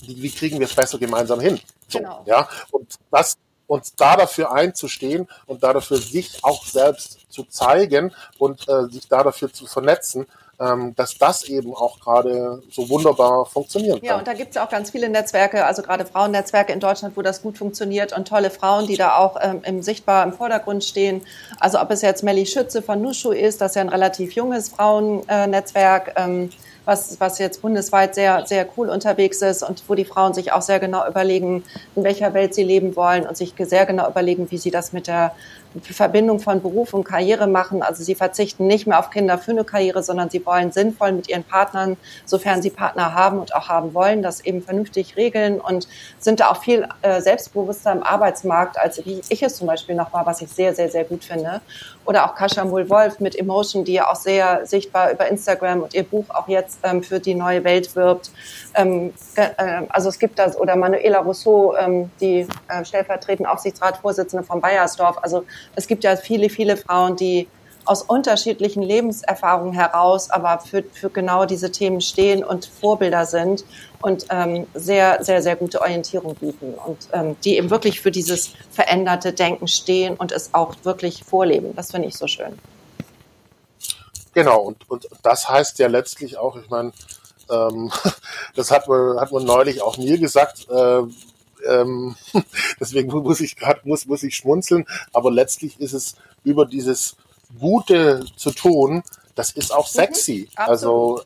[0.00, 1.60] wie, wie kriegen wir es besser gemeinsam hin?
[1.88, 2.22] So, genau.
[2.26, 8.14] Ja, und das uns da dafür einzustehen und da dafür sich auch selbst zu zeigen
[8.38, 10.26] und äh, sich da dafür zu vernetzen,
[10.60, 14.06] ähm, dass das eben auch gerade so wunderbar funktionieren kann.
[14.06, 17.22] Ja, und da gibt es auch ganz viele Netzwerke, also gerade Frauennetzwerke in Deutschland, wo
[17.22, 21.22] das gut funktioniert und tolle Frauen, die da auch ähm, im sichtbar im Vordergrund stehen.
[21.60, 24.68] Also ob es jetzt Melly Schütze von Nushu ist, das ist ja ein relativ junges
[24.68, 26.14] Frauennetzwerk.
[26.16, 26.50] Ähm,
[26.88, 30.62] was, was jetzt bundesweit sehr, sehr cool unterwegs ist und wo die Frauen sich auch
[30.62, 31.62] sehr genau überlegen,
[31.94, 35.06] in welcher Welt sie leben wollen und sich sehr genau überlegen, wie sie das mit
[35.06, 35.34] der
[35.82, 37.82] Verbindung von Beruf und Karriere machen.
[37.82, 41.28] Also sie verzichten nicht mehr auf Kinder für eine Karriere, sondern sie wollen sinnvoll mit
[41.28, 45.88] ihren Partnern, sofern sie Partner haben und auch haben wollen, das eben vernünftig regeln und
[46.18, 50.12] sind da auch viel äh, selbstbewusster im Arbeitsmarkt, als wie ich es zum Beispiel noch
[50.12, 51.60] war, was ich sehr, sehr, sehr gut finde.
[52.08, 56.04] Oder auch Kascha Mull-Wolf mit Emotion, die ja auch sehr sichtbar über Instagram und ihr
[56.04, 58.30] Buch auch jetzt ähm, für die neue Welt wirbt.
[58.74, 59.50] Ähm, äh,
[59.90, 65.18] also es gibt das, oder Manuela Rousseau, ähm, die äh, stellvertretende Aufsichtsratsvorsitzende von Bayersdorf.
[65.20, 65.44] Also
[65.76, 67.46] es gibt ja viele, viele Frauen, die
[67.88, 73.64] aus unterschiedlichen Lebenserfahrungen heraus, aber für, für genau diese Themen stehen und Vorbilder sind
[74.02, 78.52] und ähm, sehr, sehr, sehr gute Orientierung bieten und ähm, die eben wirklich für dieses
[78.70, 81.74] veränderte Denken stehen und es auch wirklich vorleben.
[81.74, 82.58] Das finde ich so schön.
[84.34, 86.92] Genau, und, und das heißt ja letztlich auch, ich meine,
[87.50, 87.90] ähm,
[88.54, 90.68] das hat man, hat man neulich auch mir gesagt.
[90.70, 91.02] Äh,
[91.66, 92.16] ähm,
[92.80, 94.86] deswegen muss ich gerade muss, muss ich schmunzeln.
[95.12, 97.16] Aber letztlich ist es über dieses
[97.58, 99.02] Gute zu tun,
[99.34, 99.98] das ist auch mhm.
[100.00, 100.48] sexy.
[100.50, 101.22] Mhm, also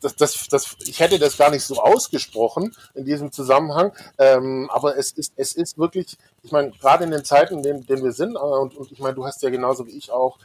[0.00, 4.96] das, das, das, ich hätte das gar nicht so ausgesprochen in diesem Zusammenhang, ähm, aber
[4.96, 8.12] es ist, es ist wirklich, ich meine, gerade in den Zeiten, in denen, denen wir
[8.12, 10.38] sind, äh, und, und ich meine, du hast ja genauso wie ich auch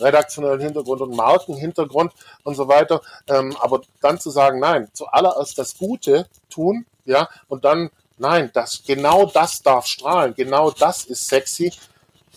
[0.00, 2.12] redaktionellen Hintergrund und Markenhintergrund
[2.44, 3.00] und so weiter.
[3.26, 8.82] Ähm, aber dann zu sagen, nein, zuallererst das Gute tun, ja, und dann, nein, das,
[8.86, 11.72] genau das darf strahlen, genau das ist sexy,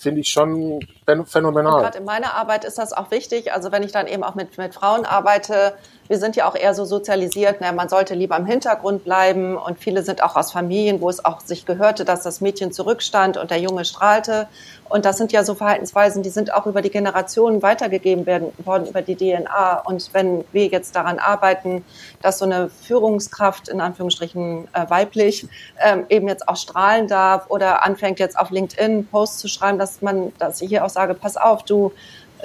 [0.02, 0.80] finde ich schon
[1.26, 1.82] phänomenal.
[1.82, 3.54] Gerade in meiner Arbeit ist das auch wichtig.
[3.54, 5.74] Also wenn ich dann eben auch mit, mit Frauen arbeite,
[6.12, 9.80] wir sind ja auch eher so sozialisiert, na, man sollte lieber im Hintergrund bleiben und
[9.80, 13.50] viele sind auch aus Familien, wo es auch sich gehörte, dass das Mädchen zurückstand und
[13.50, 14.50] der Junge strahlte.
[14.90, 18.88] Und das sind ja so Verhaltensweisen, die sind auch über die Generationen weitergegeben werden, worden,
[18.88, 19.84] über die DNA.
[19.86, 21.86] Und wenn wir jetzt daran arbeiten,
[22.22, 25.48] dass so eine Führungskraft, in Anführungsstrichen äh, weiblich,
[25.80, 30.02] ähm, eben jetzt auch strahlen darf oder anfängt jetzt auf LinkedIn Posts zu schreiben, dass
[30.02, 31.94] man, dass ich hier auch sage, pass auf, du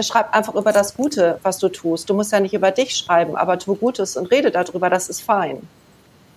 [0.00, 2.08] schreib einfach über das Gute, was du tust.
[2.08, 5.22] Du musst ja nicht über dich schreiben, aber tu Gutes und rede darüber, das ist
[5.22, 5.66] fein.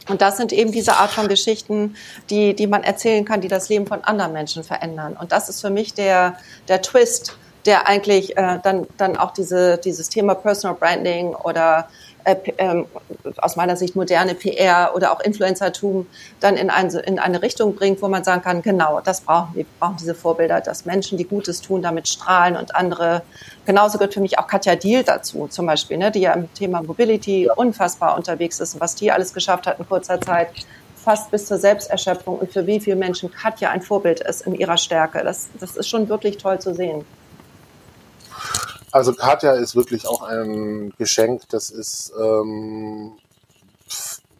[0.08, 1.95] Und das sind eben diese Art von Geschichten,
[2.30, 5.15] die, die man erzählen kann, die das Leben von anderen Menschen verändern.
[5.19, 9.78] Und das ist für mich der, der Twist, der eigentlich äh, dann, dann auch diese,
[9.78, 11.89] dieses Thema Personal Branding oder
[12.30, 12.84] äh, äh,
[13.38, 16.08] aus meiner Sicht moderne PR oder auch Influencertum
[16.39, 19.65] dann in, ein, in eine Richtung bringt, wo man sagen kann, genau, das brauchen wir,
[19.80, 23.24] brauchen diese Vorbilder, dass Menschen, die Gutes tun, damit strahlen und andere.
[23.65, 26.82] Genauso gehört für mich auch Katja Diel dazu, zum Beispiel, ne, die ja im Thema
[26.82, 30.50] Mobility unfassbar unterwegs ist und was die alles geschafft hat in kurzer Zeit
[30.96, 34.78] fast bis zur Selbsterschöpfung und für wie viele Menschen Katja ein Vorbild ist in ihrer
[34.78, 35.24] Stärke.
[35.24, 37.06] Das, das ist schon wirklich toll zu sehen.
[38.91, 41.43] Also Katja ist wirklich auch ein Geschenk.
[41.49, 43.13] Das ist, ähm,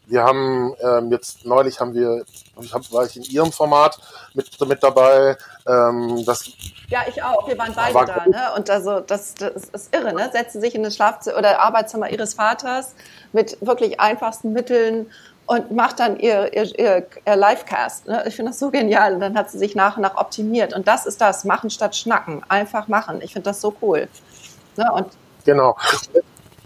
[0.06, 2.24] wir haben ähm, jetzt neulich haben wir,
[2.60, 3.98] ich hab, war ich in ihrem Format
[4.34, 5.36] mit, mit dabei.
[5.66, 6.50] Ähm, das
[6.88, 7.46] ja, ich auch.
[7.46, 8.52] Wir waren beide war da, ne?
[8.56, 10.28] Und also das, das ist irre, ne?
[10.32, 12.94] Setzen sich in das Schlafzimmer oder Arbeitszimmer ihres Vaters
[13.32, 15.06] mit wirklich einfachsten Mitteln
[15.50, 18.06] und macht dann ihr, ihr, ihr, ihr Livecast.
[18.06, 18.22] Ne?
[18.26, 19.14] Ich finde das so genial.
[19.14, 20.72] Und dann hat sie sich nach und nach optimiert.
[20.72, 22.42] Und das ist das, machen statt schnacken.
[22.48, 23.20] Einfach machen.
[23.20, 24.08] Ich finde das so cool.
[24.80, 24.92] Ne?
[24.92, 25.08] Und
[25.44, 25.76] genau.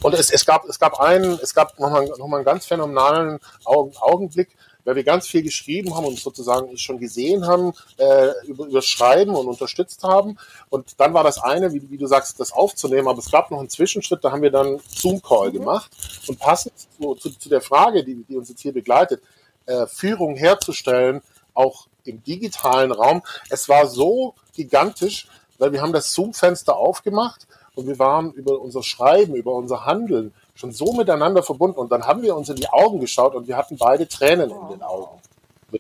[0.03, 3.41] Und es, es, gab, es gab einen, es gab nochmal noch mal einen ganz phänomenalen
[3.65, 4.51] Augenblick,
[4.85, 9.35] weil wir ganz viel geschrieben haben und sozusagen schon gesehen haben, äh, über, über Schreiben
[9.35, 10.39] und unterstützt haben.
[10.69, 13.59] Und dann war das eine, wie, wie, du sagst, das aufzunehmen, aber es gab noch
[13.59, 15.55] einen Zwischenschritt, da haben wir dann Zoom-Call mhm.
[15.55, 15.91] gemacht.
[16.29, 19.23] Und passend zu, zu, zu, der Frage, die, die uns jetzt hier begleitet,
[19.67, 21.23] äh, Führung herzustellen,
[21.55, 27.87] auch im digitalen Raum, es war so gigantisch, weil wir haben das Zoom-Fenster aufgemacht und
[27.87, 31.79] wir waren über unser Schreiben, über unser Handeln schon so miteinander verbunden.
[31.79, 34.69] Und dann haben wir uns in die Augen geschaut und wir hatten beide Tränen in
[34.69, 35.21] den Augen.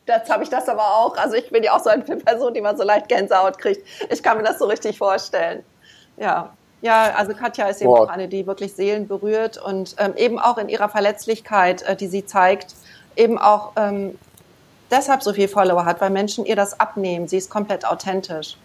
[0.06, 1.16] Jetzt habe ich das aber auch.
[1.16, 3.86] Also ich bin ja auch so eine Person, die man so leicht Gänsehaut kriegt.
[4.10, 5.62] Ich kann mir das so richtig vorstellen.
[6.16, 6.52] Ja.
[6.82, 8.02] Ja, also Katja ist eben Boah.
[8.02, 12.08] auch eine, die wirklich Seelen berührt und ähm, eben auch in ihrer Verletzlichkeit, äh, die
[12.08, 12.74] sie zeigt,
[13.16, 14.18] eben auch ähm,
[14.90, 17.26] deshalb so viel Follower hat, weil Menschen ihr das abnehmen.
[17.26, 18.58] Sie ist komplett authentisch.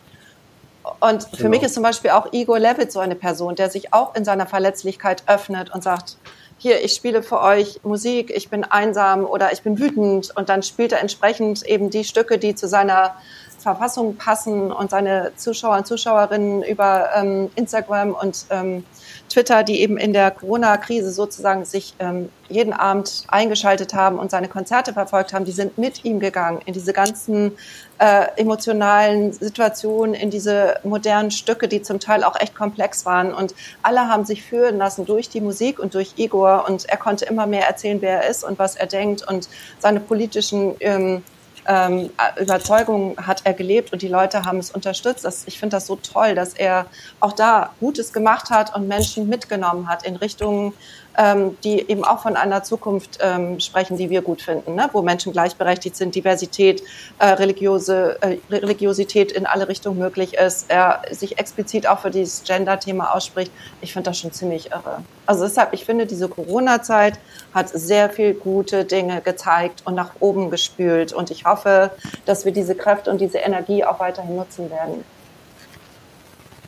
[1.00, 1.50] Und für genau.
[1.50, 4.48] mich ist zum Beispiel auch Igor Levitt so eine Person, der sich auch in seiner
[4.48, 6.18] Verletzlichkeit öffnet und sagt,
[6.58, 10.62] hier, ich spiele für euch Musik, ich bin einsam oder ich bin wütend und dann
[10.62, 13.16] spielt er entsprechend eben die Stücke, die zu seiner
[13.60, 18.84] Verfassung passen und seine Zuschauer und Zuschauerinnen über ähm, Instagram und ähm,
[19.30, 24.48] Twitter, die eben in der Corona-Krise sozusagen sich ähm, jeden Abend eingeschaltet haben und seine
[24.48, 27.52] Konzerte verfolgt haben, die sind mit ihm gegangen in diese ganzen
[28.00, 33.34] äh, emotionalen Situationen, in diese modernen Stücke, die zum Teil auch echt komplex waren.
[33.34, 36.66] Und alle haben sich führen lassen durch die Musik und durch Igor.
[36.68, 39.48] Und er konnte immer mehr erzählen, wer er ist und was er denkt und
[39.80, 41.24] seine politischen ähm,
[41.68, 45.26] ähm, Überzeugung hat er gelebt und die Leute haben es unterstützt.
[45.26, 46.86] Das, ich finde das so toll, dass er
[47.20, 50.74] auch da Gutes gemacht hat und Menschen mitgenommen hat in Richtungen,
[51.18, 54.90] ähm, die eben auch von einer Zukunft ähm, sprechen, die wir gut finden, ne?
[54.94, 56.82] wo Menschen gleichberechtigt sind, Diversität,
[57.20, 62.44] äh, religiöse, äh, Religiosität in alle Richtungen möglich ist, er sich explizit auch für dieses
[62.44, 63.52] Gender-Thema ausspricht.
[63.82, 65.04] Ich finde das schon ziemlich irre.
[65.26, 67.20] Also deshalb, ich finde, diese Corona-Zeit
[67.54, 71.14] hat sehr viel gute Dinge gezeigt und nach oben gespült.
[71.14, 71.92] Und ich hoffe,
[72.26, 75.04] dass wir diese Kräfte und diese Energie auch weiterhin nutzen werden.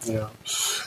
[0.06, 0.32] Ja,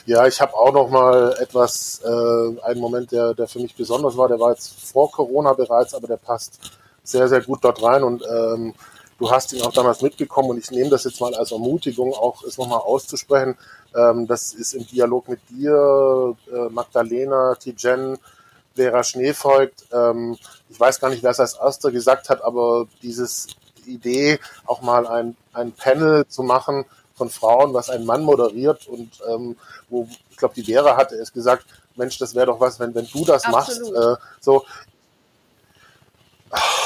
[0.05, 4.17] ja ich habe auch noch mal etwas, äh, einen Moment, der, der für mich besonders
[4.17, 6.59] war, der war jetzt vor Corona bereits, aber der passt
[7.03, 8.73] sehr, sehr gut dort rein und ähm,
[9.19, 12.43] du hast ihn auch damals mitbekommen und ich nehme das jetzt mal als Ermutigung, auch
[12.43, 13.57] es nochmal auszusprechen.
[13.95, 18.17] Ähm, das ist im Dialog mit dir, äh, Magdalena, Tijen,
[18.75, 19.85] Vera Schnee folgt.
[19.93, 20.37] Ähm,
[20.69, 23.47] ich weiß gar nicht, wer es als erster gesagt hat, aber dieses
[23.85, 29.11] Idee, auch mal ein, ein Panel zu machen von Frauen, was ein Mann moderiert und
[29.27, 29.57] ähm,
[29.89, 33.07] wo, ich glaube, die Vera hatte es gesagt, Mensch, das wäre doch was, wenn, wenn
[33.07, 33.93] du das Absolut.
[33.93, 34.21] machst.
[34.21, 34.65] Äh, so.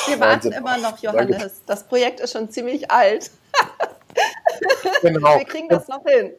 [0.07, 1.37] Wir warten immer noch, Johannes.
[1.37, 1.51] Danke.
[1.65, 3.31] Das Projekt ist schon ziemlich alt.
[5.01, 5.37] Genau.
[5.37, 6.33] Wir kriegen das noch hin.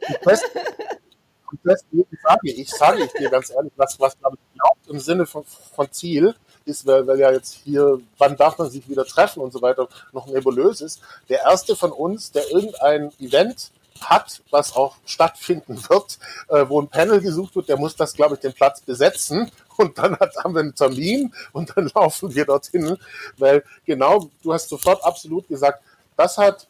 [1.64, 5.24] Deswegen sage ich, sage ich dir ganz ehrlich, was, was glaube ich glaubt im Sinne
[5.24, 9.40] von, von Ziel ist, weil, weil ja jetzt hier, wann darf man sich wieder treffen
[9.40, 11.00] und so weiter, noch nebulös ist.
[11.28, 16.88] Der erste von uns, der irgendein Event hat, was auch stattfinden wird, äh, wo ein
[16.88, 19.50] Panel gesucht wird, der muss das, glaube ich, den Platz besetzen.
[19.76, 22.98] Und dann hat, haben wir einen Termin und dann laufen wir dorthin,
[23.38, 25.82] weil genau, du hast sofort absolut gesagt,
[26.16, 26.66] das hat,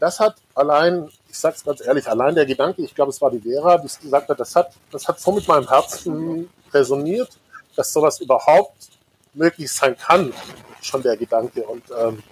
[0.00, 3.40] das hat allein, ich sag's ganz ehrlich, allein der Gedanke, ich glaube, es war die
[3.40, 7.30] Vera, die gesagt hat, das hat, das hat so mit meinem Herzen resoniert,
[7.76, 8.88] dass sowas überhaupt
[9.34, 10.32] möglich sein kann,
[10.80, 11.62] schon der Gedanke.
[11.62, 12.22] Und ähm,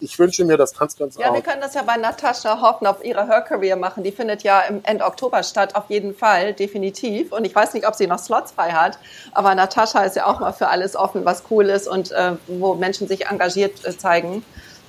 [0.00, 1.34] ich wünsche mir das ganz, ganz Ja, auch.
[1.34, 4.02] wir können das ja bei Natascha Hoffen auf ihrer Her Career machen.
[4.02, 7.32] Die findet ja im Ende Oktober statt, auf jeden Fall, definitiv.
[7.32, 8.98] Und ich weiß nicht, ob sie noch Slots frei hat,
[9.32, 12.74] aber Natascha ist ja auch mal für alles offen, was cool ist und äh, wo
[12.74, 14.44] Menschen sich engagiert äh, zeigen.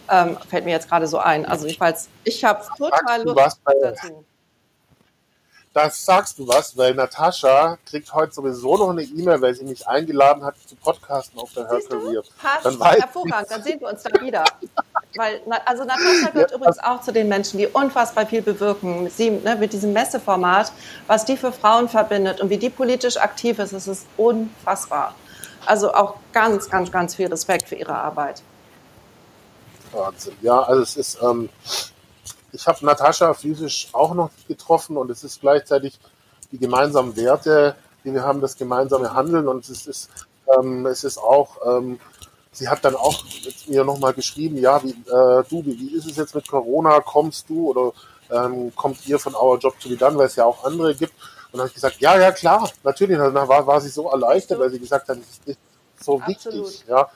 [0.10, 1.46] Ähm, fällt mir jetzt gerade so ein.
[1.46, 4.26] Also ich weiß, ich habe total Lust dazu
[5.74, 9.88] das sagst du was, weil Natascha kriegt heute sowieso noch eine E-Mail, weil sie mich
[9.88, 12.24] eingeladen hat zu Podcasten auf der Hörcareer.
[12.42, 14.44] Passt, dann hervorragend, dann sehen wir uns dann wieder.
[15.16, 19.10] Weil, also Natascha gehört ja, übrigens auch zu den Menschen, die unfassbar viel bewirken.
[19.10, 20.72] Sie, ne, mit diesem Messeformat,
[21.08, 25.16] was die für Frauen verbindet und wie die politisch aktiv ist, das ist unfassbar.
[25.66, 28.42] Also auch ganz, ganz, ganz viel Respekt für ihre Arbeit.
[29.92, 30.34] Wahnsinn.
[30.42, 31.50] Ja, also es ist, ähm,
[32.52, 36.00] ich habe Natascha physisch auch noch getroffen und es ist gleichzeitig
[36.52, 40.10] die gemeinsamen Werte, die wir haben, das gemeinsame Handeln und es ist,
[40.58, 42.00] ähm, es ist auch, ähm,
[42.52, 46.06] sie hat dann auch mit mir nochmal geschrieben, ja, wie, äh, du, wie, wie ist
[46.06, 47.94] es jetzt mit Corona, kommst du oder
[48.30, 51.14] ähm, kommt ihr von Our Job to be Done, weil es ja auch andere gibt.
[51.14, 53.18] Und dann habe ich gesagt, ja, ja, klar, natürlich.
[53.18, 55.60] Und dann war, war sie so erleichtert, weil sie gesagt hat, es ist
[56.00, 56.68] so Absolut.
[56.68, 56.86] wichtig.
[56.88, 57.10] Ja.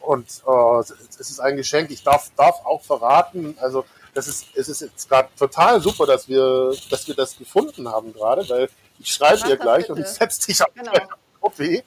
[0.00, 1.90] Und äh, es ist ein Geschenk.
[1.90, 6.28] Ich darf, darf auch verraten, also das ist, es ist jetzt gerade total super, dass
[6.28, 10.46] wir, dass wir das gefunden haben gerade, weil ich schreibe ihr gleich und ich setze
[10.46, 10.92] dich auf genau.
[11.40, 11.82] Kopie,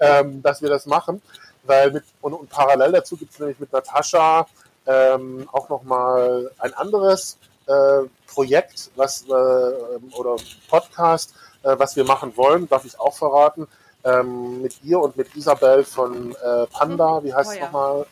[0.00, 1.22] ähm, dass wir das machen.
[1.68, 4.46] Weil mit, und, und parallel dazu gibt es nämlich mit Natascha
[4.86, 10.36] ähm, auch nochmal ein anderes äh, Projekt, was äh, oder
[10.68, 13.68] Podcast, äh, was wir machen wollen, darf ich auch verraten.
[14.02, 17.64] Ähm, mit ihr und mit Isabel von äh, Panda, wie heißt oh, es ja.
[17.66, 18.06] nochmal?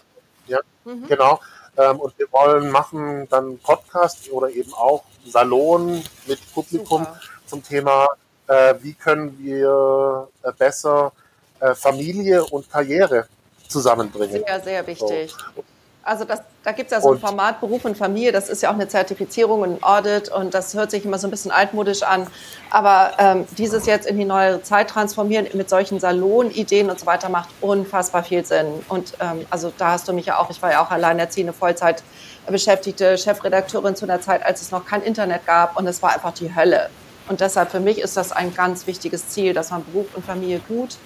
[0.49, 1.07] Ja, mhm.
[1.07, 1.41] genau.
[1.79, 7.21] Ähm, und wir wollen machen dann Podcast oder eben auch Salon mit Publikum Super.
[7.47, 8.09] zum Thema,
[8.49, 11.13] äh, wie können wir äh, besser
[11.61, 13.27] äh, Familie und Karriere
[13.69, 14.43] zusammenbringen.
[14.47, 15.33] Sehr, sehr wichtig.
[15.55, 15.65] So.
[16.07, 18.71] Also das, da gibt es ja so ein Format Beruf und Familie, das ist ja
[18.71, 22.05] auch eine Zertifizierung und ein Audit und das hört sich immer so ein bisschen altmodisch
[22.05, 22.29] an.
[22.71, 27.29] Aber ähm, dieses jetzt in die neue Zeit transformieren mit solchen Salonideen und so weiter
[27.29, 28.67] macht unfassbar viel Sinn.
[28.89, 32.05] Und ähm, also da hast du mich ja auch, ich war ja auch alleinerziehende Vollzeit
[32.49, 36.33] beschäftigte Chefredakteurin zu einer Zeit, als es noch kein Internet gab und es war einfach
[36.33, 36.89] die Hölle.
[37.29, 40.61] Und deshalb für mich ist das ein ganz wichtiges Ziel, dass man Beruf und Familie
[40.69, 40.97] gut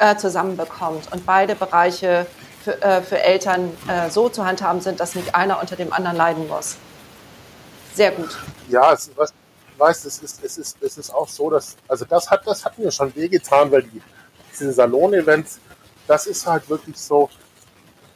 [0.00, 2.26] äh, zusammenbekommt und beide Bereiche
[2.64, 6.16] für, äh, für Eltern äh, so zu handhaben sind, dass nicht einer unter dem anderen
[6.16, 6.76] leiden muss.
[7.94, 8.36] Sehr gut.
[8.68, 9.32] Ja, es, was,
[9.76, 12.78] weißt, es ist, es ist, es ist auch so, dass, also das hat, das hat
[12.78, 14.02] mir schon wehgetan, weil die,
[14.52, 15.58] diese Salon-Events,
[16.06, 17.28] das ist halt wirklich so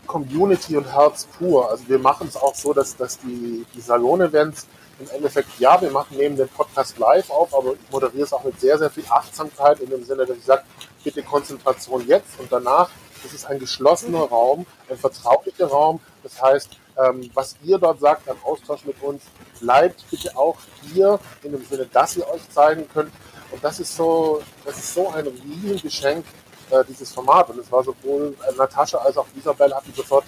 [0.07, 1.71] Community und Herz pur.
[1.71, 4.67] Also wir machen es auch so, dass, dass die, die Salon-Events
[4.99, 8.45] im Endeffekt, ja, wir machen neben dem Podcast live auf, aber ich moderiere es auch
[8.45, 10.63] mit sehr, sehr viel Achtsamkeit in dem Sinne, dass ich sage,
[11.03, 12.91] bitte Konzentration jetzt und danach
[13.25, 15.99] das ist ein geschlossener Raum, ein vertraulicher Raum.
[16.23, 19.23] Das heißt, ähm, was ihr dort sagt am Austausch mit uns,
[19.61, 23.11] bleibt bitte auch hier in dem Sinne, dass ihr euch zeigen könnt.
[23.51, 26.25] Und das ist so, das ist so ein Riesengeschenk,
[26.71, 27.49] äh, dieses Format.
[27.49, 30.25] Und es war sowohl äh, Natascha als auch Isabel hatten sofort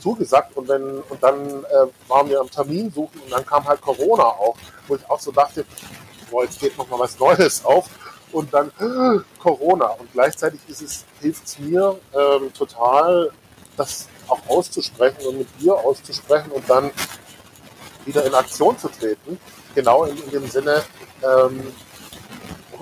[0.00, 3.80] zugesagt und wenn und dann äh, waren wir am Termin suchen und dann kam halt
[3.80, 4.56] Corona auch,
[4.88, 5.64] wo ich auch so dachte,
[6.30, 7.86] boah, jetzt geht noch mal was Neues auf
[8.32, 9.86] und dann äh, Corona.
[9.86, 13.30] Und gleichzeitig ist es, hilft es mir ähm, total,
[13.76, 16.90] das auch auszusprechen und mit dir auszusprechen und dann
[18.04, 19.38] wieder in Aktion zu treten.
[19.74, 20.82] Genau in, in dem Sinne
[21.22, 21.72] ähm,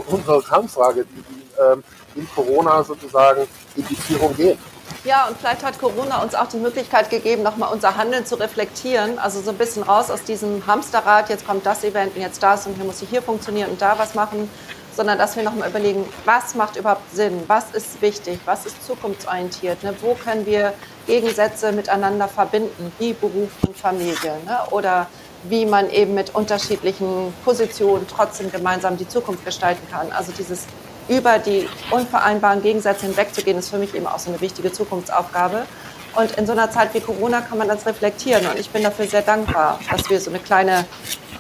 [0.09, 1.83] unserer Kernfrage, die, die ähm,
[2.14, 3.47] in Corona sozusagen
[3.77, 4.59] in die Führung geht.
[5.05, 9.18] Ja, und vielleicht hat Corona uns auch die Möglichkeit gegeben, nochmal unser Handeln zu reflektieren.
[9.18, 12.66] Also so ein bisschen raus aus diesem Hamsterrad, jetzt kommt das Event und jetzt das
[12.66, 14.51] und hier muss ich hier funktionieren und da was machen,
[14.99, 19.84] sondern dass wir nochmal überlegen, was macht überhaupt Sinn, was ist wichtig, was ist zukunftsorientiert,
[19.84, 19.95] ne?
[20.01, 20.74] wo können wir
[21.07, 24.59] Gegensätze miteinander verbinden, wie Beruf und Familie ne?
[24.72, 25.07] oder
[25.45, 30.11] wie man eben mit unterschiedlichen Positionen trotzdem gemeinsam die Zukunft gestalten kann.
[30.11, 30.64] Also dieses
[31.09, 35.66] über die unvereinbaren Gegensätze hinwegzugehen, ist für mich eben auch so eine wichtige Zukunftsaufgabe.
[36.14, 38.46] Und in so einer Zeit wie Corona kann man das reflektieren.
[38.46, 40.84] Und ich bin dafür sehr dankbar, dass wir so eine kleine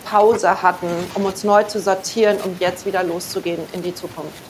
[0.04, 4.42] Pause hatten, um uns neu zu sortieren, um jetzt wieder loszugehen in die Zukunft.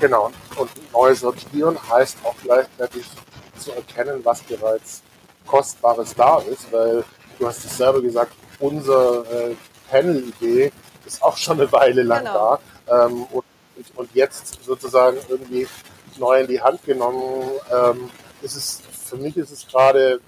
[0.00, 0.30] Genau.
[0.56, 3.06] Und neu sortieren heißt auch gleichzeitig
[3.58, 5.02] zu erkennen, was bereits
[5.46, 7.04] Kostbares da ist, weil
[7.38, 9.56] du hast es selber gesagt, unsere äh,
[9.90, 10.72] Panel-Idee
[11.04, 12.32] ist auch schon eine Weile lang genau.
[12.32, 12.58] da.
[12.90, 13.44] Ähm, und,
[13.94, 15.66] und jetzt sozusagen irgendwie
[16.18, 17.50] neu in die Hand genommen.
[17.72, 18.10] Ähm,
[18.42, 20.20] ist es, für mich ist es gerade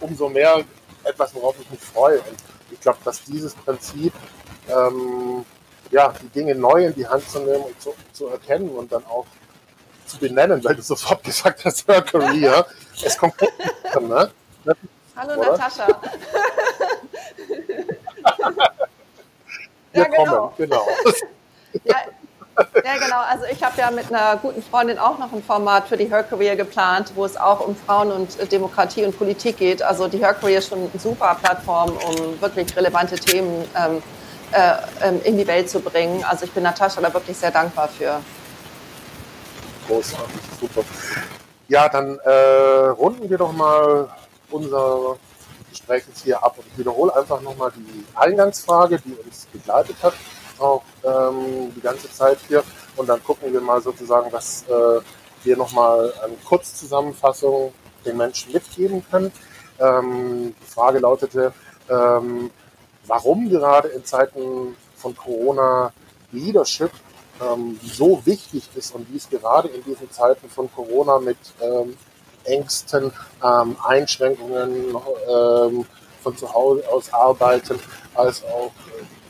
[0.00, 0.64] umso mehr
[1.04, 2.18] etwas, worauf ich mich freue.
[2.20, 2.36] Und
[2.70, 4.12] ich glaube, dass dieses Prinzip,
[4.68, 5.44] ähm,
[5.90, 9.04] ja, die Dinge neu in die Hand zu nehmen und zu, zu erkennen und dann
[9.06, 9.26] auch
[10.06, 12.66] zu benennen, weil du sofort gesagt hast, Her Career,
[13.02, 13.34] es kommt
[14.00, 14.30] ne?
[15.16, 15.52] Hallo Oder?
[15.52, 15.86] Natascha.
[19.92, 20.24] ja, genau.
[20.24, 20.86] Kommen, genau.
[21.84, 21.96] Ja,
[22.84, 23.20] ja, genau.
[23.28, 26.24] Also ich habe ja mit einer guten Freundin auch noch ein Format für die Her
[26.24, 29.82] Career geplant, wo es auch um Frauen und äh, Demokratie und Politik geht.
[29.82, 34.02] Also die Her Career ist schon eine super Plattform, um wirklich relevante Themen ähm,
[34.50, 34.72] äh,
[35.02, 36.24] ähm, in die Welt zu bringen.
[36.24, 38.20] Also ich bin Natascha da wirklich sehr dankbar für.
[39.86, 40.82] Großartig, super.
[41.68, 44.08] Ja, dann äh, runden wir doch mal
[44.50, 45.16] unser
[45.70, 50.14] Gespräch jetzt hier ab und wiederhole einfach nochmal die Eingangsfrage, die uns begleitet hat
[50.60, 52.62] auch ähm, die ganze Zeit hier.
[52.96, 55.00] Und dann gucken wir mal sozusagen, was äh,
[55.44, 57.72] wir nochmal eine Kurzzusammenfassung
[58.04, 59.32] den Menschen mitgeben können.
[59.78, 61.52] Ähm, die Frage lautete,
[61.88, 62.50] ähm,
[63.06, 65.92] warum gerade in Zeiten von Corona
[66.32, 66.90] Leadership
[67.40, 71.96] ähm, so wichtig ist und wie es gerade in diesen Zeiten von Corona mit ähm,
[72.44, 74.96] Ängsten, ähm, Einschränkungen
[75.28, 75.86] ähm,
[76.22, 77.78] von zu Hause aus arbeiten,
[78.14, 78.72] als auch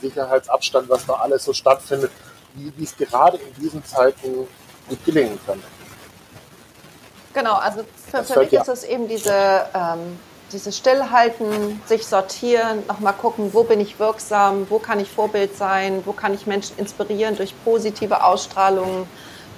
[0.01, 2.11] Sicherheitsabstand, was da alles so stattfindet,
[2.55, 4.47] wie, wie es gerade in diesen Zeiten
[4.89, 5.63] gut gelingen kann.
[7.35, 8.63] Genau, also für, für mich ja.
[8.63, 10.19] ist es eben diese, ähm,
[10.53, 16.03] diese Stillhalten, sich sortieren, nochmal gucken, wo bin ich wirksam, wo kann ich Vorbild sein,
[16.05, 19.07] wo kann ich Menschen inspirieren durch positive Ausstrahlungen,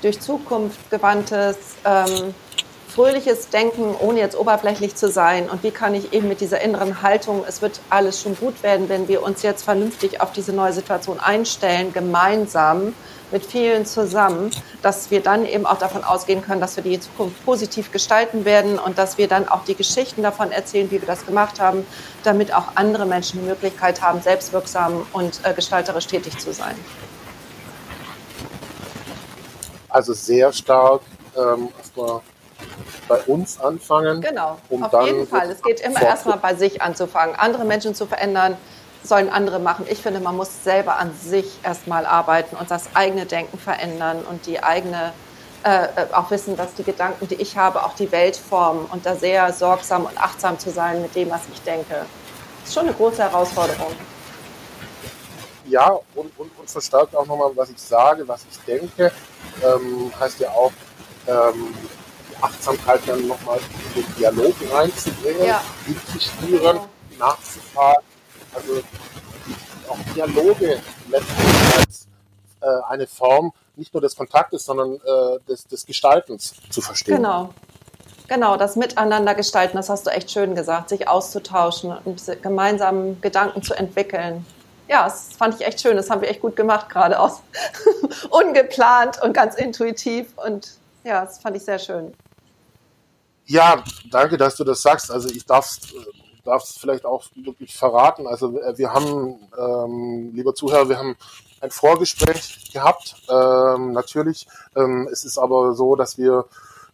[0.02, 2.34] durch zukunftsgewandtes ähm,
[2.90, 5.48] fröhliches Denken, ohne jetzt oberflächlich zu sein.
[5.48, 8.88] Und wie kann ich eben mit dieser inneren Haltung, es wird alles schon gut werden,
[8.88, 12.94] wenn wir uns jetzt vernünftig auf diese neue Situation einstellen, gemeinsam
[13.30, 14.50] mit vielen zusammen,
[14.82, 18.78] dass wir dann eben auch davon ausgehen können, dass wir die Zukunft positiv gestalten werden
[18.78, 21.86] und dass wir dann auch die Geschichten davon erzählen, wie wir das gemacht haben,
[22.24, 26.74] damit auch andere Menschen die Möglichkeit haben, selbstwirksam und äh, gestalterisch tätig zu sein.
[29.88, 31.02] Also sehr stark
[31.36, 32.20] ähm, erstmal
[33.10, 34.20] bei uns anfangen.
[34.20, 35.50] Genau, um auf jeden Fall.
[35.50, 37.34] Es geht immer erstmal bei sich anzufangen.
[37.34, 38.56] Andere Menschen zu verändern,
[39.02, 39.84] sollen andere machen.
[39.88, 44.46] Ich finde, man muss selber an sich erstmal arbeiten und das eigene Denken verändern und
[44.46, 45.12] die eigene,
[45.64, 49.16] äh, auch wissen, dass die Gedanken, die ich habe, auch die Welt formen und da
[49.16, 52.06] sehr sorgsam und achtsam zu sein mit dem, was ich denke.
[52.60, 53.92] Das ist schon eine große Herausforderung.
[55.66, 59.10] Ja, und, und, und verstärkt auch nochmal, was ich sage, was ich denke,
[59.64, 60.72] ähm, heißt ja auch,
[61.26, 61.74] ähm,
[62.40, 63.58] Achtsamkeit dann nochmal
[63.94, 65.62] in den Dialog reinzubringen, ja.
[65.86, 66.88] hinzuspüren, genau.
[67.18, 68.04] nachzufragen.
[68.54, 68.82] Also
[69.88, 72.08] auch Dialoge letztendlich als
[72.60, 77.16] äh, eine Form nicht nur des Kontaktes, sondern äh, des, des Gestaltens zu verstehen.
[77.16, 77.50] Genau.
[78.28, 83.60] Genau, das Miteinander gestalten, das hast du echt schön gesagt, sich auszutauschen und gemeinsam Gedanken
[83.60, 84.46] zu entwickeln.
[84.86, 87.42] Ja, das fand ich echt schön, das haben wir echt gut gemacht, gerade aus
[88.30, 92.14] ungeplant und ganz intuitiv und ja, das fand ich sehr schön.
[93.50, 93.82] Ja,
[94.12, 95.10] danke, dass du das sagst.
[95.10, 98.28] Also ich darf es vielleicht auch wirklich verraten.
[98.28, 101.16] Also äh, wir haben, ähm, lieber Zuhörer, wir haben
[101.60, 103.16] ein Vorgespräch gehabt.
[103.28, 104.46] Ähm, natürlich,
[104.76, 106.44] ähm, es ist aber so, dass wir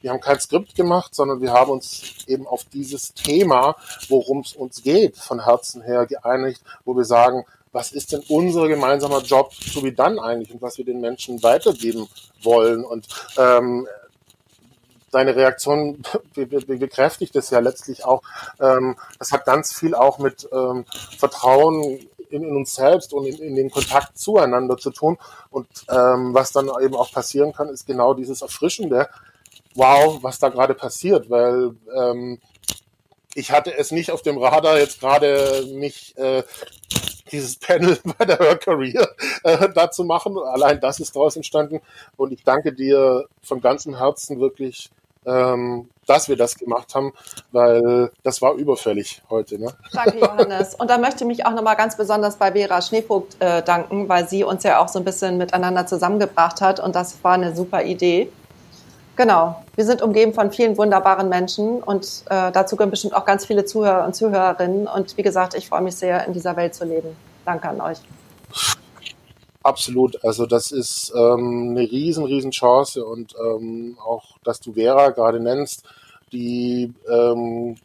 [0.01, 3.77] wir haben kein Skript gemacht, sondern wir haben uns eben auf dieses Thema,
[4.09, 8.69] worum es uns geht, von Herzen her geeinigt, wo wir sagen, was ist denn unser
[8.69, 12.09] gemeinsamer Job, so wie dann eigentlich und was wir den Menschen weitergeben
[12.43, 12.85] wollen.
[12.85, 13.87] Und ähm,
[15.17, 16.03] deine Reaktion
[16.35, 18.23] bekräftigt es ja letztlich auch.
[18.61, 20.85] Ähm, das hat ganz viel auch mit ähm,
[21.17, 21.83] Vertrauen
[22.29, 25.17] in, in, uns selbst und in, in, den Kontakt zueinander zu tun.
[25.51, 29.09] Und ähm, was dann eben auch passieren kann, ist genau dieses Erfrischende.
[29.75, 32.39] Wow, was da gerade passiert, weil ähm,
[33.35, 36.43] ich hatte es nicht auf dem Radar, jetzt gerade mich äh,
[37.33, 39.09] dieses Panel bei der Her Career
[39.45, 40.37] äh, dazu machen.
[40.39, 41.81] Allein das ist daraus entstanden.
[42.17, 44.91] Und ich danke dir von ganzem Herzen wirklich
[45.27, 47.13] ähm, dass wir das gemacht haben,
[47.53, 49.59] weil das war überfällig heute.
[49.59, 49.73] Ne?
[49.93, 50.75] Danke, Johannes.
[50.77, 54.29] Und da möchte ich mich auch nochmal ganz besonders bei Vera Schneevogt äh, danken, weil
[54.29, 57.83] sie uns ja auch so ein bisschen miteinander zusammengebracht hat und das war eine super
[57.83, 58.31] Idee.
[59.17, 63.47] Genau, wir sind umgeben von vielen wunderbaren Menschen und äh, dazu gehören bestimmt auch ganz
[63.47, 64.87] viele Zuhörer und Zuhörerinnen.
[64.87, 67.17] Und wie gesagt, ich freue mich sehr, in dieser Welt zu leben.
[67.47, 67.99] Danke an euch.
[69.67, 70.25] Absolut.
[70.25, 75.41] Also das ist ähm, eine riesen, riesen Chance und ähm, auch, dass du Vera gerade
[75.41, 75.83] nennst,
[76.31, 77.77] die ähm,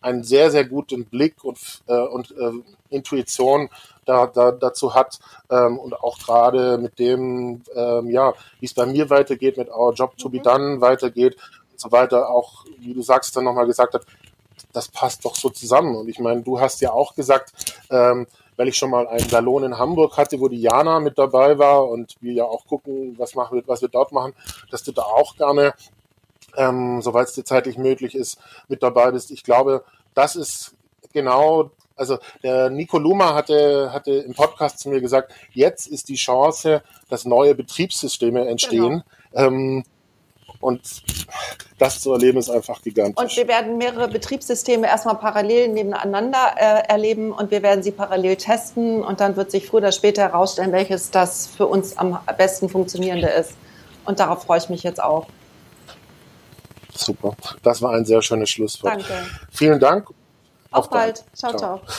[0.00, 1.58] einen sehr, sehr guten Blick und,
[1.88, 2.52] äh, und äh,
[2.90, 3.68] Intuition
[4.04, 5.18] da, da, dazu hat
[5.50, 9.94] ähm, und auch gerade mit dem, ähm, ja, wie es bei mir weitergeht, mit Our
[9.94, 10.42] Job to be mhm.
[10.44, 11.36] done weitergeht
[11.72, 14.06] und so weiter, auch, wie du sagst, dann nochmal gesagt hat,
[14.72, 15.96] das passt doch so zusammen.
[15.96, 18.28] Und ich meine, du hast ja auch gesagt, ähm,
[18.58, 21.88] weil ich schon mal einen Salon in Hamburg hatte, wo die Jana mit dabei war
[21.88, 24.34] und wir ja auch gucken, was, machen wir, was wir dort machen,
[24.70, 25.72] dass du da auch gerne,
[26.56, 29.30] ähm, soweit es dir zeitlich möglich ist, mit dabei bist.
[29.30, 30.74] Ich glaube, das ist
[31.12, 36.16] genau, also der Nico Luma hatte, hatte im Podcast zu mir gesagt, jetzt ist die
[36.16, 39.04] Chance, dass neue Betriebssysteme entstehen.
[39.30, 39.46] Genau.
[39.46, 39.84] Ähm,
[40.60, 41.02] und
[41.78, 43.22] das zu erleben ist einfach gigantisch.
[43.22, 48.36] Und wir werden mehrere Betriebssysteme erstmal parallel nebeneinander äh, erleben und wir werden sie parallel
[48.36, 52.68] testen und dann wird sich früher oder später herausstellen, welches das für uns am besten
[52.68, 53.52] funktionierende ist.
[54.04, 55.28] Und darauf freue ich mich jetzt auch.
[56.94, 57.36] Super.
[57.62, 58.94] Das war ein sehr schönes Schlusswort.
[58.94, 59.12] Danke.
[59.52, 60.08] Vielen Dank.
[60.70, 61.24] Auf, Auf bald.
[61.34, 61.78] Ciao, ciao.
[61.78, 61.98] ciao.